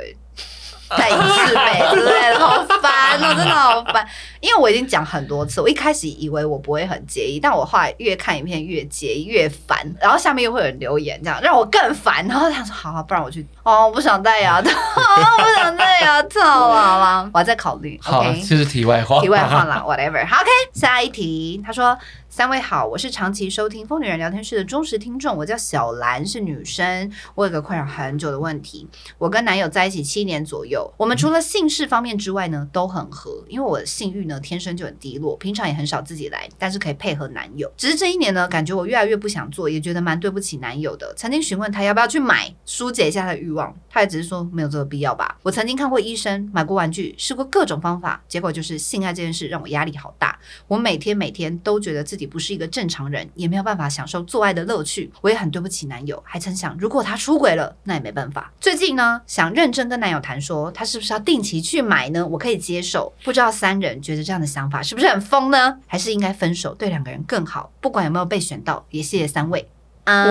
[0.89, 4.07] 太一次美之类的， 好烦哦，真的好烦。
[4.39, 9.85] 因为我已经讲很多次，我一开始以为我不会很介意，但我后来越看影片越介意，越烦。
[9.99, 12.25] 然后下面又会有人留言，这样让我更烦。
[12.25, 17.29] 然后他说：“好，好，不然我去哦，我不想戴牙套， 我不想戴牙套了，好吗？
[17.33, 18.47] 我还在考虑。”好，这、okay?
[18.47, 20.25] 是题外话，题外话啦，whatever。
[20.25, 21.97] 好，OK，下一题，他说。
[22.37, 27.11] 三位好，我是长期收听疯女人聊天室的忠实听众，我叫小兰，是女生。
[27.33, 33.43] 我有个困扰很久的问题，我跟男友在一起七年左右，我们除了性事方面之外呢，都很合。
[33.47, 37.73] 因为我的性欲呢天生就很低落，平常也很少自己来，但是可以配合男友。
[37.75, 41.11] 只是这一年呢，感觉我越来越不想做，也觉得蛮对不起男友的。
[41.17, 45.39] 曾经询问他要不要去买，疏解一下他的欲望，他也只是说没有这个必要吧。
[45.41, 50.37] 我曾经看过医生，买过玩具，试过各种方法，结果就是性爱这件事让我压力好大。
[50.67, 52.26] 我每天每天都觉得自己。
[52.27, 55.11] 不是一个正常人，也没有办法享受做爱的乐趣。
[55.21, 58.51] 我也很对不起男友，还曾想，如果他出轨了，那也没办法。
[58.59, 62.27] 最近呢，想认真跟男友谈说，他是不是要定期去买呢？
[62.27, 63.11] 我可以接受。
[63.23, 65.79] 不知道三人觉得这样的想法是不是很疯呢？
[65.87, 67.71] 还是应该分手，对两个人更好？
[67.79, 69.67] 不管有没有被选到，也谢谢三位。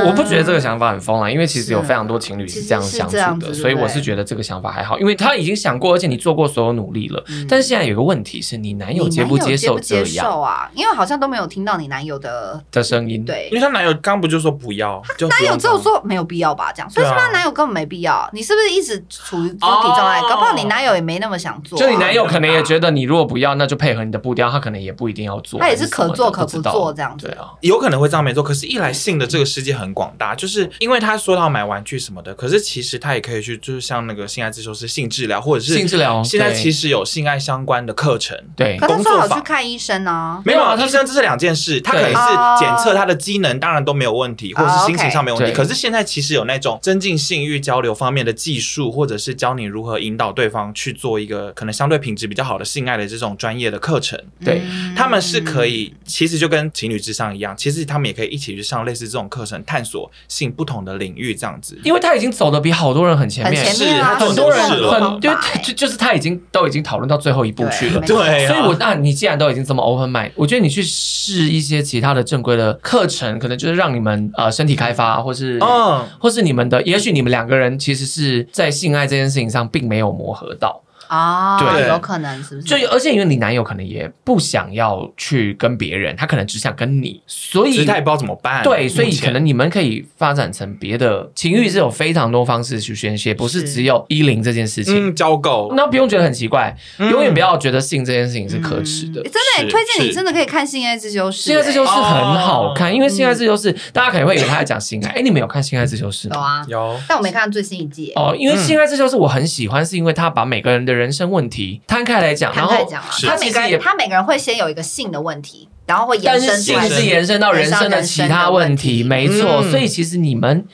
[0.07, 7.23] 我不觉得这个想法很疯啊，因为其实有非常多情侣是这样相处的，所以我是觉得这个想法还好，因为他已经想过，而且你做过所有努力了。
[7.49, 10.71] 但是现在有个问题是你男友接不接受这样啊？
[10.75, 18.29] 因为好像都没有听到你男友的的声音，对，因为他男友刚不就说不要，男友只有说没有必要吧，这样，所以是他男友根本没必要。
[18.33, 20.21] 你是不是一直处于身体状态？
[20.23, 28.43] 搞不好你男友也没那么想做，就你男友可能也觉得你如果不要，那就配合你的步调，他可能也不一定要做，他也是可做可不做这样子，对啊，有可能会这样没做。
[28.43, 30.47] 可是，一来性的这个世界很广大，就。
[30.47, 36.23] 是因为他说到买玩具什么的，可是其实他也可以去，就是像那个性爱自修室、性治疗，或者是性治疗。
[36.23, 38.77] 现在其实有性爱相关的课程，对。
[38.79, 40.41] 可他说好去看医生呢？
[40.47, 41.81] 没有啊，医生这是两件事。
[41.81, 45.53] 他可能是检测他的机能，当然都没有问题，或者是心情上没有问题。
[45.53, 54.17] 可是现在其实有那种增进性欲交流方面的技术，或者是教你如何引导对方去做一个可能相对品质比较好的性爱的这种专业的课程。
[54.45, 54.63] 对，
[54.97, 61.27] 他们是可以，其实就跟情侣之上一样，其实他们也可以一起去上类似这种课程，探索性不同的领域。
[61.37, 65.31] 这样子，因为他已经走的比好多人很前面，是很多人很，就
[65.63, 80.83] 就就是他已经都已经讨论到最后一步去了，对，所以我那你既然都已经这么 open mind，我觉得你去试一些其他的正规的课程，可能就是让你们呃身体开发，或是嗯，或是你们的，也许你们两个人其实是在性爱这件事情上并没有磨合到。
[81.09, 82.67] 啊，对，有可能是不是？
[82.67, 88.63] 就而且因为你男友可能也不想要去跟别人，他可能只想跟你，所以他也不知道怎么办。
[88.63, 95.11] 对，所以可能你们可以发展成别的情欲，是有非常多方式去宣泄，不是只有一零这件事情。
[95.11, 99.23] 嗯，交够，那不用觉得很奇怪，永远不要觉得性这件事情是可耻的。
[99.23, 99.33] 真
[99.65, 101.43] 的，推荐你真的可以看《性爱自修室》。
[101.45, 105.11] 性爱自修室很好看，因为《性爱自修室》大家可能会以为他在讲性爱。
[105.11, 106.65] 哎，你们有看《性爱自修室》吗？
[106.69, 107.01] 有啊，有。
[107.09, 108.13] 但我没看到最新一季。
[108.17, 111.81] 哦，因为《性爱自修室》我很喜欢，是因为他把每个人的人生问题。
[111.87, 112.75] 摊开来讲，然后
[113.23, 119.63] 他每个人他每个人会先有一个性的问题，然后会延伸但是性是延伸到人生的其他问题，没错。
[119.71, 120.67] 所以其实你们。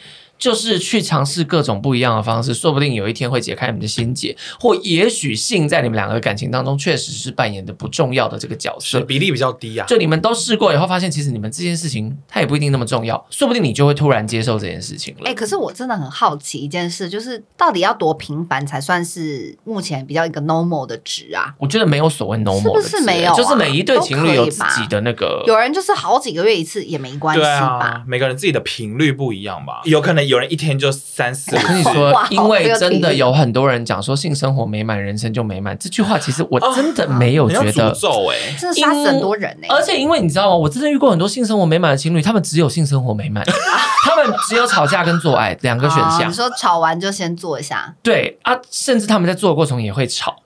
[0.42, 9.86] 就是去尝试各种不一样的方式，说不定有一天会解开你们的心结，或也许性在你们两个的感情当中确实是扮演的不重要的这个角色，比例比较低啊。
[9.86, 15.20] 就你们都试过以后，发现其实你们这件事情它也不一定那么重要，说不定你就会突然接受这件事情了。
[15.26, 21.54] 哎、欸，可是我真的很好奇一件事，就是到底要多频繁才算是目前比较一个 normal 的值啊？
[21.60, 23.36] 我觉得没有所谓 normal 的值，是不是没有、啊？
[23.36, 28.02] 就是每一对情侣有自己的那个，有人就是好几个月一次也没关系吧、啊？
[28.08, 29.82] 每个人自己的频率不一样吧？
[29.84, 30.90] 有可能有人一天就。
[31.14, 35.76] 三四，我跟你说，因为真的有很多人讲说性生活美满，人生就美满。
[35.78, 39.66] 这句话其实我真的没有觉得，诅咒真的杀死很多人哎。
[39.68, 40.56] 而且因为你知道吗？
[40.56, 43.44] 我真的遇过很多性生活美满的情侣，他们只有性生活美满，
[44.06, 46.30] 他们只有吵架跟做爱两个选项。
[46.30, 50.36] 你说吵完就先做一下，对啊，甚至他们在做的过程也会吵，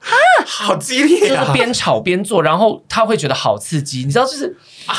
[0.44, 4.94] 好激烈，就是边吵边做，然后他会觉得好刺激，你知道就是啊。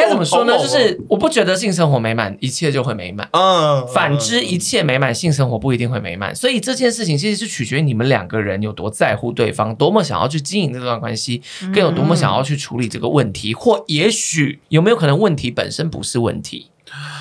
[0.00, 0.58] 该怎么说呢？
[0.58, 3.28] 就是我不觉得性生活美满，一切就会美满。
[3.32, 6.34] 嗯，反之，一切美满，性生活不一定会美满。
[6.34, 11.42] 所以这件事情其实是取决于你们两个人有多在乎对方，多么想要去经营这段关系，
[11.74, 16.70] 更有多么想要去处理这个问题，或也许有没有可能问题本身不是问题，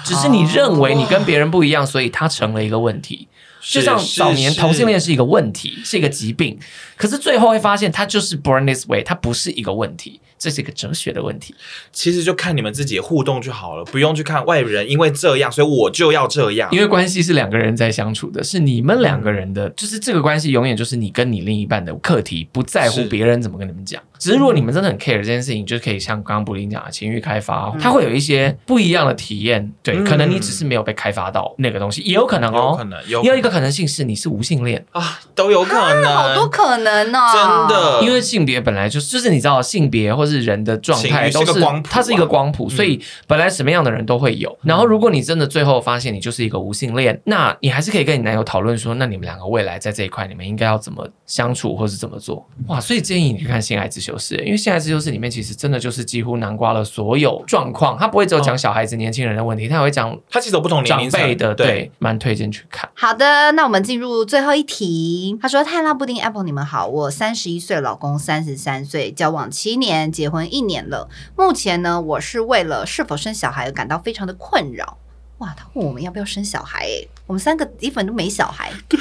[0.06, 3.28] 只是你认为你跟别人不一样，所以它成了一个问题。
[3.62, 6.58] 就像早年同性恋是一个问题，是一个疾病，
[6.96, 10.22] 可是最后会发现它就是 born this way，它不是一个问题。
[10.40, 11.54] 这是一个哲学的问题，
[11.92, 16.70] 其实就看你们自己互动就好了，不用去看外人，因为这样，所以我就要这样。
[16.72, 24.02] 因为关系是两个人在相处的，是你们两个人的，就是这个关系永远就是你跟你另一半的课题，不在乎别人怎么跟你们讲。
[24.18, 29.72] 只是如果你们真的很 care 这件事情，就可以像刚刚布林讲的情欲开发，它会有一些不一样的体验。
[29.82, 33.24] 对，可能你只是没有被开发到那个东西，也有可能哦，有可能有。
[33.24, 38.02] 也有一个可能性是你是无性恋啊，都有可能， 好多可能哦，真的。
[38.04, 44.58] 因为性别本来就是，就是你知道性别或是人的状态都是，它是一个光谱，所以本来什么样的人都会有。
[44.62, 52.48] 然后如果你真的最后发现你就是一个无性恋，那你还是可以跟你男友讨论说，那你们两个未来在这一块，你们应该要怎么相处，或是怎么做？
[52.68, 62.90] 哇，所以建议你去看《性爱自修室》，因为《性爱自修室》里面其实真的就是几乎囊括了所有状况，他不会只有讲小孩子、年轻人的问题，他也会讲他其实有不同年龄长辈的，对，蛮推荐去看。
[62.94, 65.38] 好的，那我们进入最后一题。
[65.42, 74.98] 他说：“泰辣布丁 Apple，你们好，我三十一岁，老公三十三岁，交往七年，结婚一年了。”目前呢，我是为了是否生小孩而感到非常的困扰。
[75.40, 76.84] 哇，他问我们要不要生小孩？
[76.84, 78.74] 诶，我们三个基本都没小孩。
[78.90, 79.00] 对，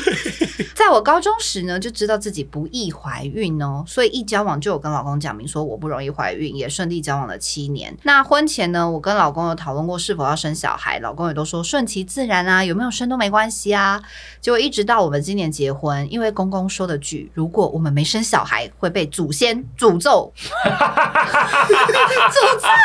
[0.72, 7.92] 在我高中时呢，就知道自己不易怀孕哦，所以一交往就有跟老公讲明说我不容易怀孕，也顺利交往了七年。
[8.04, 14.00] 那婚前呢，我跟老公有讨论过是否要生小孩，老公也都说顺其自然啊，有没有生都没关系啊。
[14.40, 20.70] 结果一直到我们今年结婚，因为公公说的句，如果我们没生小孩会被祖先诅咒， 诅咒，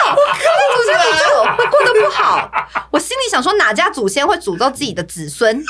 [0.09, 0.41] 我靠，
[0.73, 2.49] 祖先诅咒会过得不好，
[2.89, 3.42] 我心里想。
[3.43, 5.61] 说哪家祖先会诅咒自己的子孙？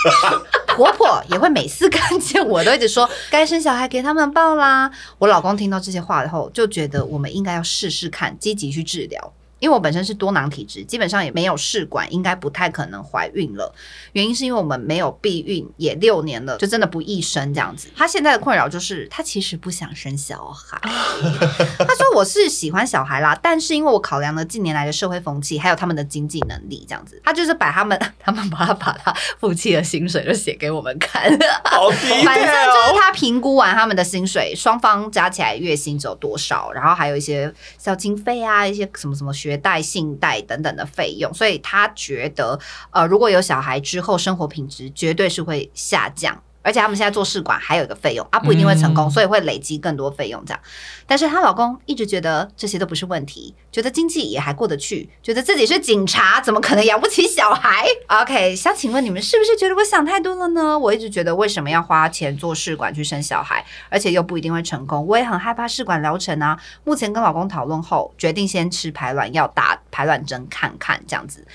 [0.76, 4.90] 婆婆也会每次看见我都一直说该生小孩给他们抱啦。
[5.20, 9.34] 我老公听到这些话后，就觉得我们应该要试试看，积极去治疗。
[9.64, 13.74] 因为我本身是多囊体质，基本上也没有试管，应该不太可能怀孕了。
[14.12, 17.88] 原因是因为我们没有避孕，也六年了，就真的不易生这样子。
[17.96, 20.78] 他现在的困扰就是，他其实不想生小孩。
[21.80, 31.32] 他说我是喜欢小孩啦，但是因为我考量了近年来的社会风气，还有他们的经济能力这样子，他就是把他们，他们把他把他夫妻的薪水就写给我们看。
[31.64, 31.90] 好。
[32.26, 39.53] 反正就是他评估完他们的薪水，双方加起来月薪只有多少，然后还有一些小经费啊，一些什么什么学。
[39.58, 42.60] 贷、信贷等等的费用，所以他觉得，
[42.92, 46.42] 呃，如果有小孩之后，生活品质绝对是会下降。
[46.64, 50.60] 而且他们现在做试管还有一个费用啊，不一定会成功，所以会累积更多费用这样。
[51.06, 60.80] 但是她老公一直觉得这些都不是问题，觉得经济也还过得去，觉得自己是警察，怎么可能养不起小孩？OK，想请问你们是不是觉得我想太多了呢？
[60.80, 66.58] 我一直觉得为什么要花钱做试管去生小孩，而且又不一定会成功，我也很害怕试管疗程啊。
[66.86, 71.46] 目前跟老公讨论后，决定先吃排卵药，打排卵针看看这样子。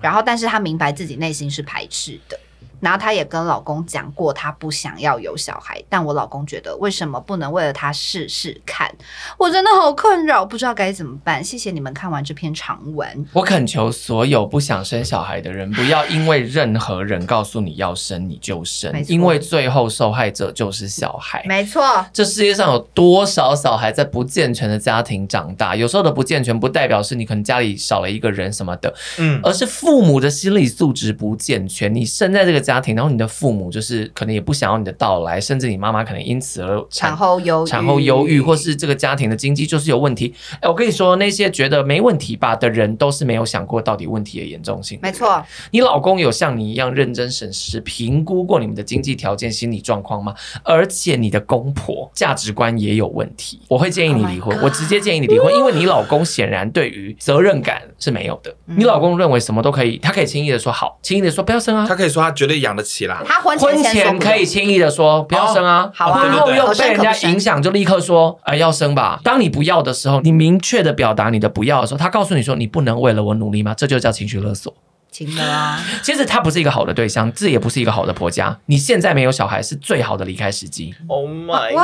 [0.00, 2.38] 然后，但是她明白自己内心是排斥的。
[2.82, 8.92] 然后她也跟老公讲过，她不想要有小孩，但我老公觉得为什么不能为了她试试看？
[9.38, 11.42] 我真的好困扰，不知道该怎么办。
[11.42, 13.24] 谢谢你们看完这篇长文。
[13.32, 21.44] 我恳求所有不想生小孩的人，不要因为任何人告诉你要生你就生，因为最后受害者就是小孩。
[21.46, 25.76] 没错，这世界上有多少小孩在不健全的家庭长大？
[25.76, 31.94] 有时候的不健全不代表是你可能家里少了一个人什么的，嗯，而是父母的心理素质不健全。
[31.94, 32.71] 你生在这个家。
[32.72, 40.34] 家庭，然后你的父母就是可能也不想要你的到来，甚至你妈妈可能因此而产后忧产后忧郁，或是这个家庭的经济就是有问题。
[40.60, 44.98] 哎，我跟你说，那些觉得没问题吧的人，都是没有想过到底问题的严重性。
[45.02, 50.34] 没错，你老公有像你一样认真审视、评估过你们的经济条件、心理状况吗？
[50.62, 54.56] 而且你的公婆价值观也有问题，我会建议你离婚。
[54.56, 58.54] Oh、我直接建议你离婚，因为你老公显然对于责任感是没有的。
[58.64, 62.61] 你老公认为什么都可以，他可以轻易的说好，轻易的说不要生啊，他可以说他绝对。
[62.62, 69.20] 养得起啦，他婚前，前可以轻易的说不要生啊，好啊，婚后又被人家影响，就立刻说哎要生吧。
[69.22, 73.74] 当你不要的时候，你明确的表达你的不要的时候，他告诉你说你不能为了我努力吗？
[73.74, 74.74] 这就叫情绪勒索。
[75.12, 78.58] 情勒啊， 其实他不是一个好的对象，这也不是一个好的婆家。
[78.66, 80.94] 你现在没有小孩是最好的离开时机。
[81.06, 81.82] Oh my god！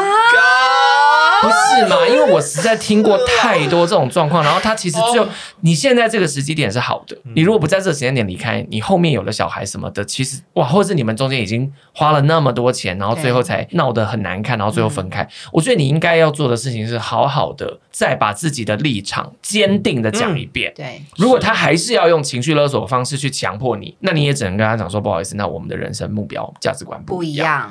[1.40, 2.08] 不是嘛？
[2.08, 5.28] 因为我实在听过太多这种状况，然后他其实就
[5.60, 15.28] 你现在这个时机点是好的，你如果不在这个时间点离开，你后面有了小孩什么的，其实哇，或者是你们中间已经花了那么多钱，然后最后才闹得很难看，然后最后分开。
[15.52, 20.72] 我觉得你应该要做的事情是好好的再把自己的立场坚定的讲一遍。
[20.74, 27.70] 对，如果他还是要用情绪勒索的方式去强迫你，那你也只能跟他讲说不好意思，那我们的人生目标价值观不一样。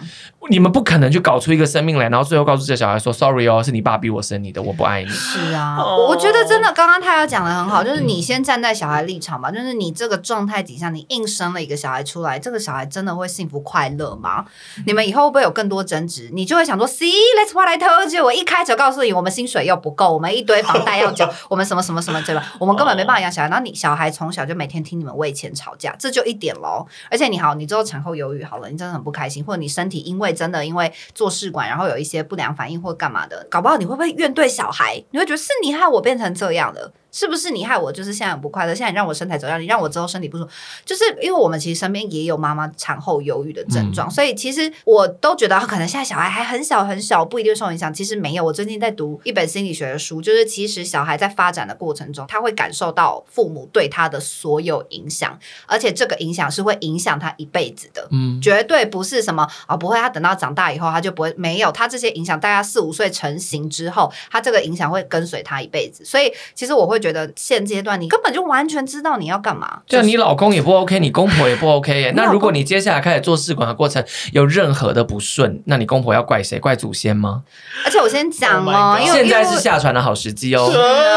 [0.50, 14.45] 你们不可能去搞出一个生命来，然后最后告诉这小孩说：“Sorry 哦，是你爸逼我生你的，我不爱你。”是啊，我觉得真的，刚刚他要讲的很好，就是你先站在小孩立场吧，就是你这个状态底下，你硬生了一个小孩出来，这个小孩真的会幸福快乐吗？
[14.86, 16.30] 你们以后会不会有更多争执？
[16.32, 22.54] 你就会想说：“See, that's what I told you。”我一开始告诉你，我们薪水又不够，我们一堆房贷要交，我们什么什么什么，对吧？
[22.60, 23.50] 我们根本没办法养小孩。
[23.50, 26.85] 然后你小孩从小就每天听你们为前吵架，这就一点喽。
[27.11, 35.03] 而且你好，你之后产后忧郁好了，你真的很不开心，或者你身体因为真的因为做试管，然后有一些不良反应或干嘛的，搞不好你会不会怨对小孩？
[35.11, 36.91] 你会觉得是你害我变成这样的。
[37.18, 37.91] 是不是你害我？
[37.91, 38.76] 就是现在很不快乐。
[38.76, 40.49] 现在你让我身材走样，你让我之后身体不舒服，
[40.86, 47.91] 就是因为我们其实身边也有妈妈产后忧郁的症状，嗯、所以其实我都觉得可能现在小孩还很小很小，不一定受影响。
[47.91, 58.07] 其实没有，我最近在读一本心理学的书，就是其实小孩在发展的过程中，他会感受到父母对他的所有影响，而且这个影响是会影响他一辈子的。
[58.11, 62.39] 嗯，绝对不是什么啊、哦，不会，他等到长大以后他就不会没有他这些影响。
[62.39, 66.05] 大概四五岁成型之后，他这个影响会跟随他一辈子。
[66.05, 67.99] 所以其实我会觉得现阶段。
[67.99, 72.14] 你根本就完全知道你要干嘛，就你老公也不 OK，你公婆也不 OK 耶。
[72.18, 76.60] 那如果你接下来开始做试管的过程有任何的不顺，那你公婆要怪谁？
[76.60, 77.43] 怪祖先吗？
[77.86, 80.70] 而且我先讲哦，因为现在是下船的好时机哦。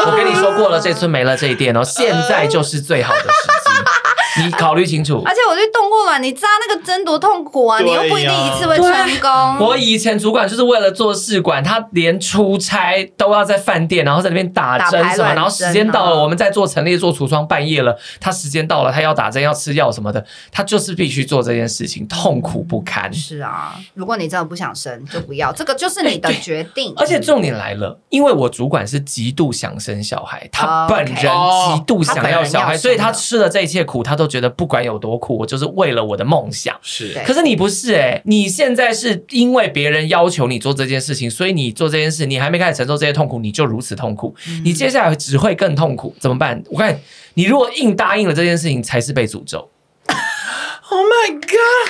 [0.05, 3.70] 我跟你说过了，这村没了这一店哦，现在就是最好的时机。
[4.37, 7.79] 你考虑清楚， 而且我去动过卵，你扎那个针多痛苦啊！
[7.79, 9.67] 你又不一定一次会成功。
[9.67, 23.11] 我以前主管就是为了做试管，他连出差都要在饭店，然后在那边打针什么，然后时间到了，我们在做陈列做橱窗，半夜了，他时间到了，他要打针要吃药什么的，他就是必须做这件事情，痛苦不堪。
[23.11, 26.93] 是啊，如果你真的不想生，就不要，这个就是你的决定。
[26.97, 36.77] 而且重点来了，因为我主管是极度想生小孩，他本人极度想要小孩，所以他吃了这一切苦，他都觉得不管有多苦，我就是为了我的梦想。
[36.81, 46.63] 是，可是你不是哎、欸，你现在是因为别人要求你做这件事情，所以你做这件事，你还没开始承受这些痛苦，你就如此痛苦，嗯、你接下来只会更痛苦，怎么办？
[46.69, 46.99] 我看
[47.33, 49.69] 你如果硬答应了这件事情，才是被诅咒。
[50.91, 51.89] Oh my god！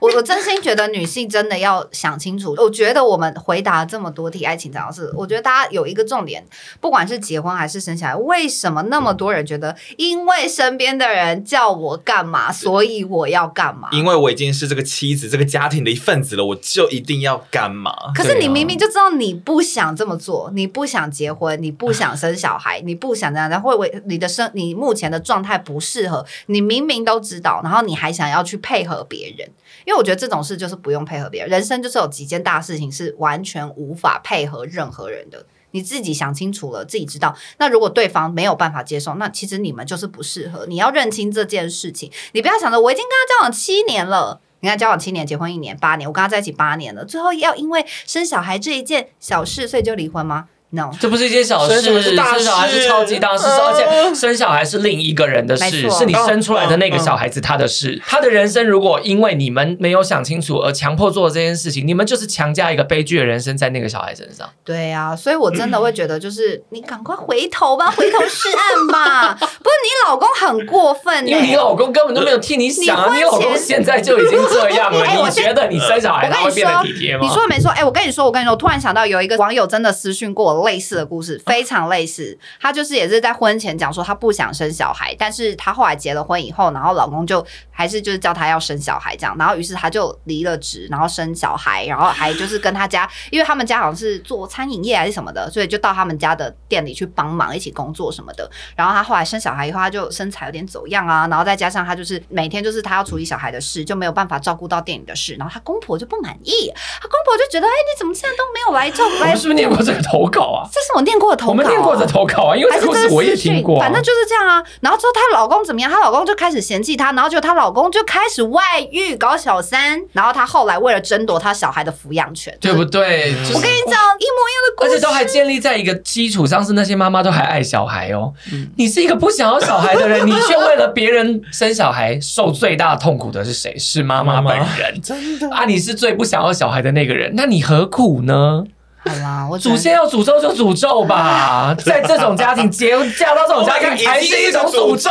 [0.00, 2.54] 我我真心觉得女性真的要想清楚。
[2.58, 6.44] 我觉得我们回答这么多题爱情常识，我觉得大家有一个重点，
[6.80, 13.88] 不管是结婚还是生小孩，为什么那么多人觉得，因为身边的人叫我干嘛，所以我要干嘛？
[13.92, 17.94] 因为我已经是这个妻子、这个家庭的一份子了，我就一定要干嘛？
[18.14, 29.48] 可是你明明就知道你不想这么做，你不想结婚，你不想生小孩，你不想这样，然后为你的生，你目前的状态不适合，你明明都知道，然后你还想要去配合别人。
[29.90, 35.44] 因为我觉得这种事就是不用配合别人，人生就是有几件大事情是完全无法配合任何人的。
[35.72, 37.36] 你自己想清楚了，自己知道。
[37.58, 40.64] 那如果对方没有办法接受，那其实你们就是不适合。
[40.68, 58.00] 你要认清这件事情，你不要想着我已经跟他交往七年了，你看交往七年，结婚一年，八年，我跟他在一起八年了，最后要因为生小孩这一件小事，所以就离婚吗？No，这不是一件小事，生小孩是超级大事，而且生小孩是另一个人的事，是你生出来的那个小孩子他的事。
[58.06, 64.48] 他的人生如果因为你们没有想清楚而强迫做这件事情，你们就是强加一个悲剧的人生在那个小孩身上。
[64.64, 69.34] 对啊，所以我真的会觉得，就是你赶快回头吧， 回头是岸吧。
[69.34, 77.20] 不是你老公很过分，因为你老公根本都没有替你想啊，你老公现在就已经这样了， 你觉得你生小孩他会变得体贴吗？
[77.22, 80.70] 你说没错，哎，我跟你说，我跟你说，我突然想到有一个网友真的私讯过我。
[80.70, 98.48] 类似的故事非常类似，她就是也是在婚前讲说她不想生小孩，但是她后来结了婚以后，然后老公就还是就是叫她要生小孩这样，然后于是她就离了职，然后生小孩，然后还就是跟他家，因为他们家好像是做餐饮业还是什么的，所以就到他们家的店里去帮忙一起工作什么的。
[98.76, 109.30] 然后她后来生小孩以后，她就身材有点走样啊，然后再加上她就是每天就是她要处理小孩的事，就没有办法照顾到店里的事，然后她公婆就不满意，她公婆就觉得哎，你怎么现在都没有来照顾？
[109.30, 110.68] 我是不是念过这个投稿啊？
[110.72, 114.62] 这是我念过的投稿，啊，我们念过的投稿啊，因为这个故事我也听过，啊，反正就是这样啊。
[114.80, 115.90] 然后之后她老公怎么样？
[115.90, 123.32] 她老公就开始嫌弃她，然后就她老公就开始外遇搞小三，然后她后来为了争夺她小孩的抚养权，对不对？
[123.44, 128.32] 就是，我跟你讲一模一样的故事，而且都还建立在一个基础上，是那些妈妈都还爱小孩哦。
[128.52, 133.76] 嗯，你是一个不想要小孩的人， 你却为了别人生小孩，受最大痛苦的是谁？
[133.78, 135.00] 是妈妈本人。
[135.02, 138.64] 真的啊，你是最不想要小孩的那个人，那你何苦呢？
[139.06, 145.08] 好啦，我祖先要诅咒就诅咒吧， 在这种家庭结嫁到这种家庭还是一种诅咒，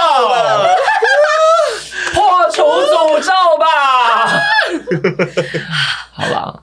[2.13, 4.27] 破除诅咒吧。
[6.13, 6.61] 好了，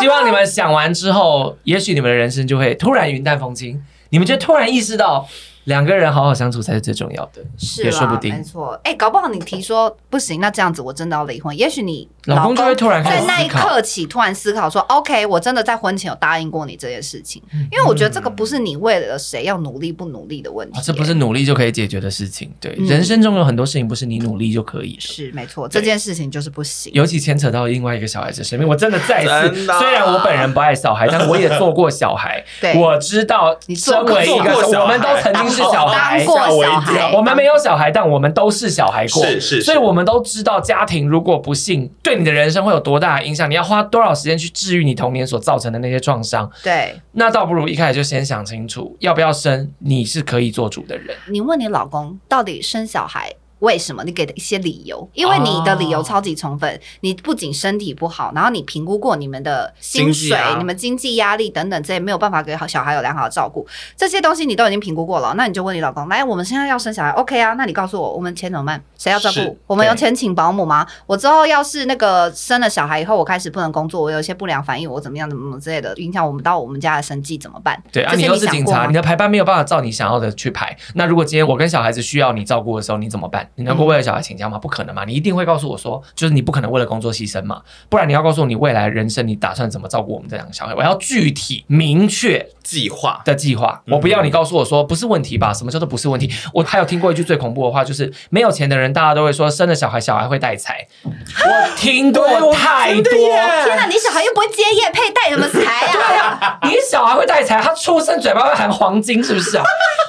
[0.00, 5.26] 希望你们想完之后，也许你们的人生就会突然云淡风轻，你们就突然意识到。
[5.64, 8.34] 两个人好好相处才是最重要的，是也说不定。
[8.34, 11.56] 没错，哎、欸，搞不好你提说不行，那这样子我真的要离婚。
[11.56, 17.42] 也许你老公就会突然在那一刻起突然思考说：“OK，我真的在婚前有答应过你这件事情。
[17.52, 22.52] 嗯”因为我觉得这个不是你为了谁要努力不努力的问题、欸啊，这不是努力就可以解决的事情。
[22.60, 24.96] 对，嗯、人生中有很多事情不是你努力就可以。
[24.98, 26.92] 是没错，这件事情就是不行。
[26.94, 36.24] 尤其牵扯到另外一个小孩子生命，我真的再次， 虽然我本人不爱小孩，但我也做过小孩， 对我知道你身为一个，我们都曾经是小孩。
[36.24, 46.50] 过小孩，我们没有小孩，但我们都是小孩过，是是是，所以我们都知道家庭如果不幸对你的人生会有多大的影响，你要花多少时间去治愈你童年所造成的那些创伤。
[46.62, 51.16] 对，那倒不如一开始就先想清楚要不要生，你是可以做主的人。
[51.30, 53.32] 你问你老公到底生小孩？
[53.60, 54.04] 为什么？
[54.04, 56.70] 你给的一些理由，因为你的理由超级充分。
[56.70, 56.80] Oh.
[57.00, 63.66] 你不仅身体不好，然后你评估过你们的薪水、啊、你们经济压力等等，这也没有办法给好小孩有良好的照顾。
[63.96, 67.54] 这些东西你都已经评估过了，那你就问你老公：来，我们现在要生小孩，OK 啊？
[67.54, 68.82] 那你告诉我，我们钱怎么办？
[68.98, 69.58] 谁要照顾？
[69.66, 70.86] 我们有钱请保姆吗？
[71.06, 77.80] 我之后要是那个生了小孩以后，我开始不能工作，我有一些不良反应，我怎么样怎么怎么之类的，影响我们到我们家的生计怎么办？
[77.92, 80.76] 对啊，你又是警察，你的排班没有办法照你想要的去排。
[80.94, 83.49] 那如果今天我跟小孩子需要你照顾的时候，你怎么办？
[83.56, 84.58] 你能够为了小孩请假吗？
[84.58, 85.04] 不可能嘛！
[85.04, 90.74] 你一定会告诉我说，就是你不可能为了工作牺牲嘛，不然你要告诉我你未来人生你打算怎么照顾我们这两个小孩？
[90.74, 93.82] 我要具体明确计划的计划。
[93.88, 95.52] 我不要你告诉我说不是问题吧？
[95.52, 96.30] 什么叫做不是问题？
[96.54, 100.86] 我还有听过一句最恐怖的话，就是没有钱的人，大家都会说生了小孩，小孩会带财。
[101.04, 103.12] 我听过太多。
[103.12, 105.92] 天哪，你小孩又不会接业配带什么财啊？
[105.92, 109.64] 对啊，你小孩会带财，他出生嘴巴会含黄金，是不是啊？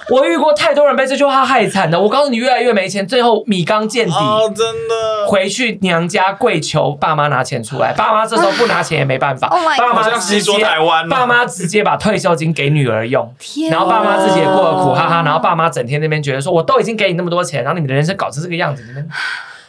[0.09, 1.99] 我遇过太多人被这句话害惨的。
[1.99, 4.13] 我告诉你，越来越没钱，最后米缸见底。
[4.13, 5.27] 哦，真的。
[5.27, 9.47] 回去娘家跪求爸妈拿钱出来，爸妈这时候不拿钱也没办法。
[9.47, 10.65] Oh、爸妈直接，
[11.09, 13.33] 爸妈直接把退休金给女儿用。
[13.69, 15.21] 然后爸妈自己也过得苦哈哈。
[15.23, 19.07] 然后爸妈整天那边觉得说，我都已经给你那么多钱，然后你们的人生搞成这个样子，你们。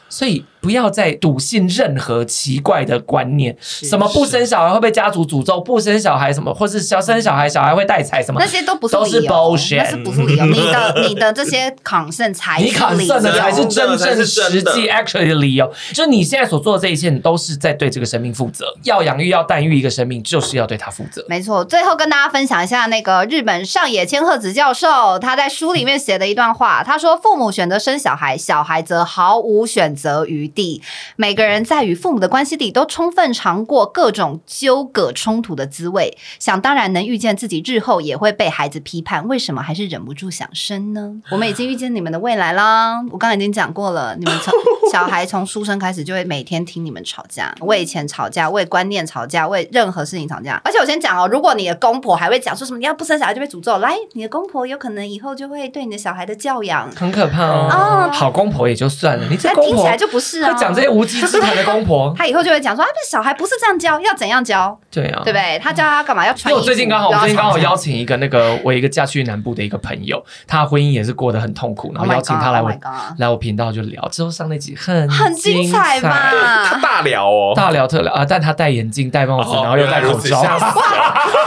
[0.09, 10.47] 所以不要再笃信任何奇怪的观念，什么不生小孩会被家族诅咒，不生小孩什么，或是小生小孩小孩会带财什么，那些都不是都是 bullshit，那是不是理由？
[10.47, 15.69] 你的你的这些是理由，你 concern 的才是真正实际 actually 的理由。
[15.93, 18.67] 就是你现在所做的这一切，你都是在对这个生命负责。
[18.85, 21.25] 要养育要诞育一个生命，就是要对他负责。
[21.29, 21.65] 没错。
[21.65, 30.83] 最后跟大家分享一下那个日本上野千鹤子教授他在书里面写的一段话，他说：“父母选择生小孩，小孩则毫无选择余地。
[31.17, 36.17] 每个人在与父母的关系里，都充分尝过各种纠葛冲突的滋味。
[36.39, 41.15] 想当然能预见自己日后也会被孩子批判，为什么还是忍不住想生呢？
[41.31, 43.03] 我们已经预见你们的未来啦。
[43.11, 44.53] 我刚才已经讲过了，你们从
[44.93, 50.61] 小孩从出生开始就会每天听你们吵架，为钱吵架，为观念吵架，为任何事情吵架。
[50.65, 57.69] 而且我先讲哦，如果你的公婆还会讲说什么你要不生小孩就被诅咒，来，你的公婆有可能以后就会对你的小孩的教养很可怕哦。
[57.71, 60.53] 哦好公婆也就算了，你这公婆听起来就不是啊。
[60.55, 64.79] 讲这些无稽之谈的公婆， 他以后就会讲说：“啊，不是小孩不是这样教，要怎样教？
[64.91, 65.59] 对啊，对不对？
[65.63, 66.27] 他教他干嘛？
[66.27, 72.71] 要穿。”因为我最近刚好，我最近刚好邀请一个那个我一个嫁去南部的一个朋友，他婚姻也是过得很痛苦，然后邀请他来我
[73.19, 80.43] 来我频道就聊，之后上那集很很精彩嘛，他 大聊哦，大聊特聊啊，但他戴眼镜、戴帽子，然后又戴口罩。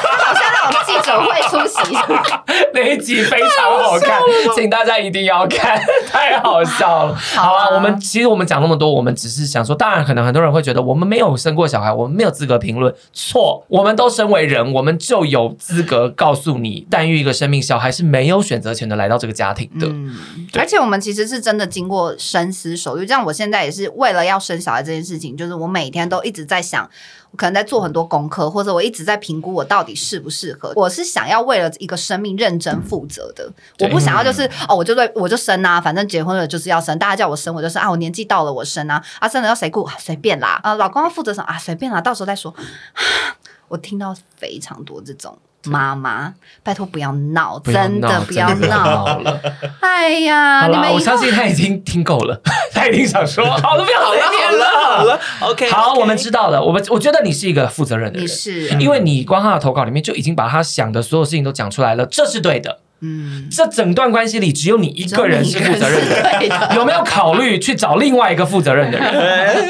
[1.05, 1.93] 记者会出席，
[2.73, 4.19] 那一集非常好看，
[4.55, 5.79] 请大家一定要看，
[6.09, 7.15] 太好笑了。
[7.15, 12.93] 好啊，我们其实我们讲那么多，我们只是想说，当然可能很多人会觉得我们没有生过小孩，我们没有资格评论。
[13.13, 19.85] 错，我们都身为人，我们就有资格告诉你，诞育一个生命，小孩是没有选择权的来到这个家庭的。
[19.87, 20.15] 嗯，
[20.57, 26.89] 而且我们其实是真的经过深思熟虑，就像我现在也是为了要生小孩这件事情，就是我每天都一直在想。
[27.35, 30.73] 可能在做很多功课，或者我一直在评估我到底适不适合。
[30.75, 42.53] 我是想要为了一个生命认真负责的，我不想要就是哦，我就对我就生啊，反正结婚了就是要生，大家叫我生我就生啊，我年纪到了我生啊，啊生了要谁顾随便啦，啊老公要负责什么啊随便啦，到时候再说。
[43.67, 45.37] 我听到非常多这种。
[45.65, 49.39] 妈妈，拜托不要闹，真的不要闹了。
[49.81, 52.39] 哎呀，你们，我相信他已经听够了，
[52.73, 54.65] 他已经想说，好了，不要再念了，
[54.97, 56.61] 好了，OK，好，我们知道了。
[56.63, 62.79] 我们我觉得你是一个负责任的人，你是，因为你光他的投稿里面就已经把他想的所有事情都讲出来了，这是对的。
[63.01, 69.67] 嗯，这整段关系里只有你一个人是负责任 的，有没有考虑去找另外一个负责任的人？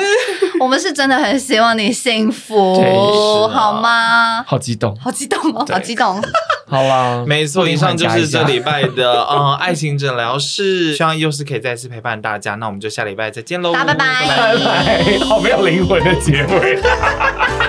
[0.66, 4.42] 我们是真的很希望你幸福，好吗？
[4.48, 6.20] 好激动，好激动哦，好激动。
[6.68, 12.56] 好啦，没错，以上就是这礼拜的嗯爱情诊疗室，希望又是可以再次陪伴大家。
[12.56, 16.80] 那我们就下礼拜再见喽，拜拜拜拜，好没有灵魂的结尾。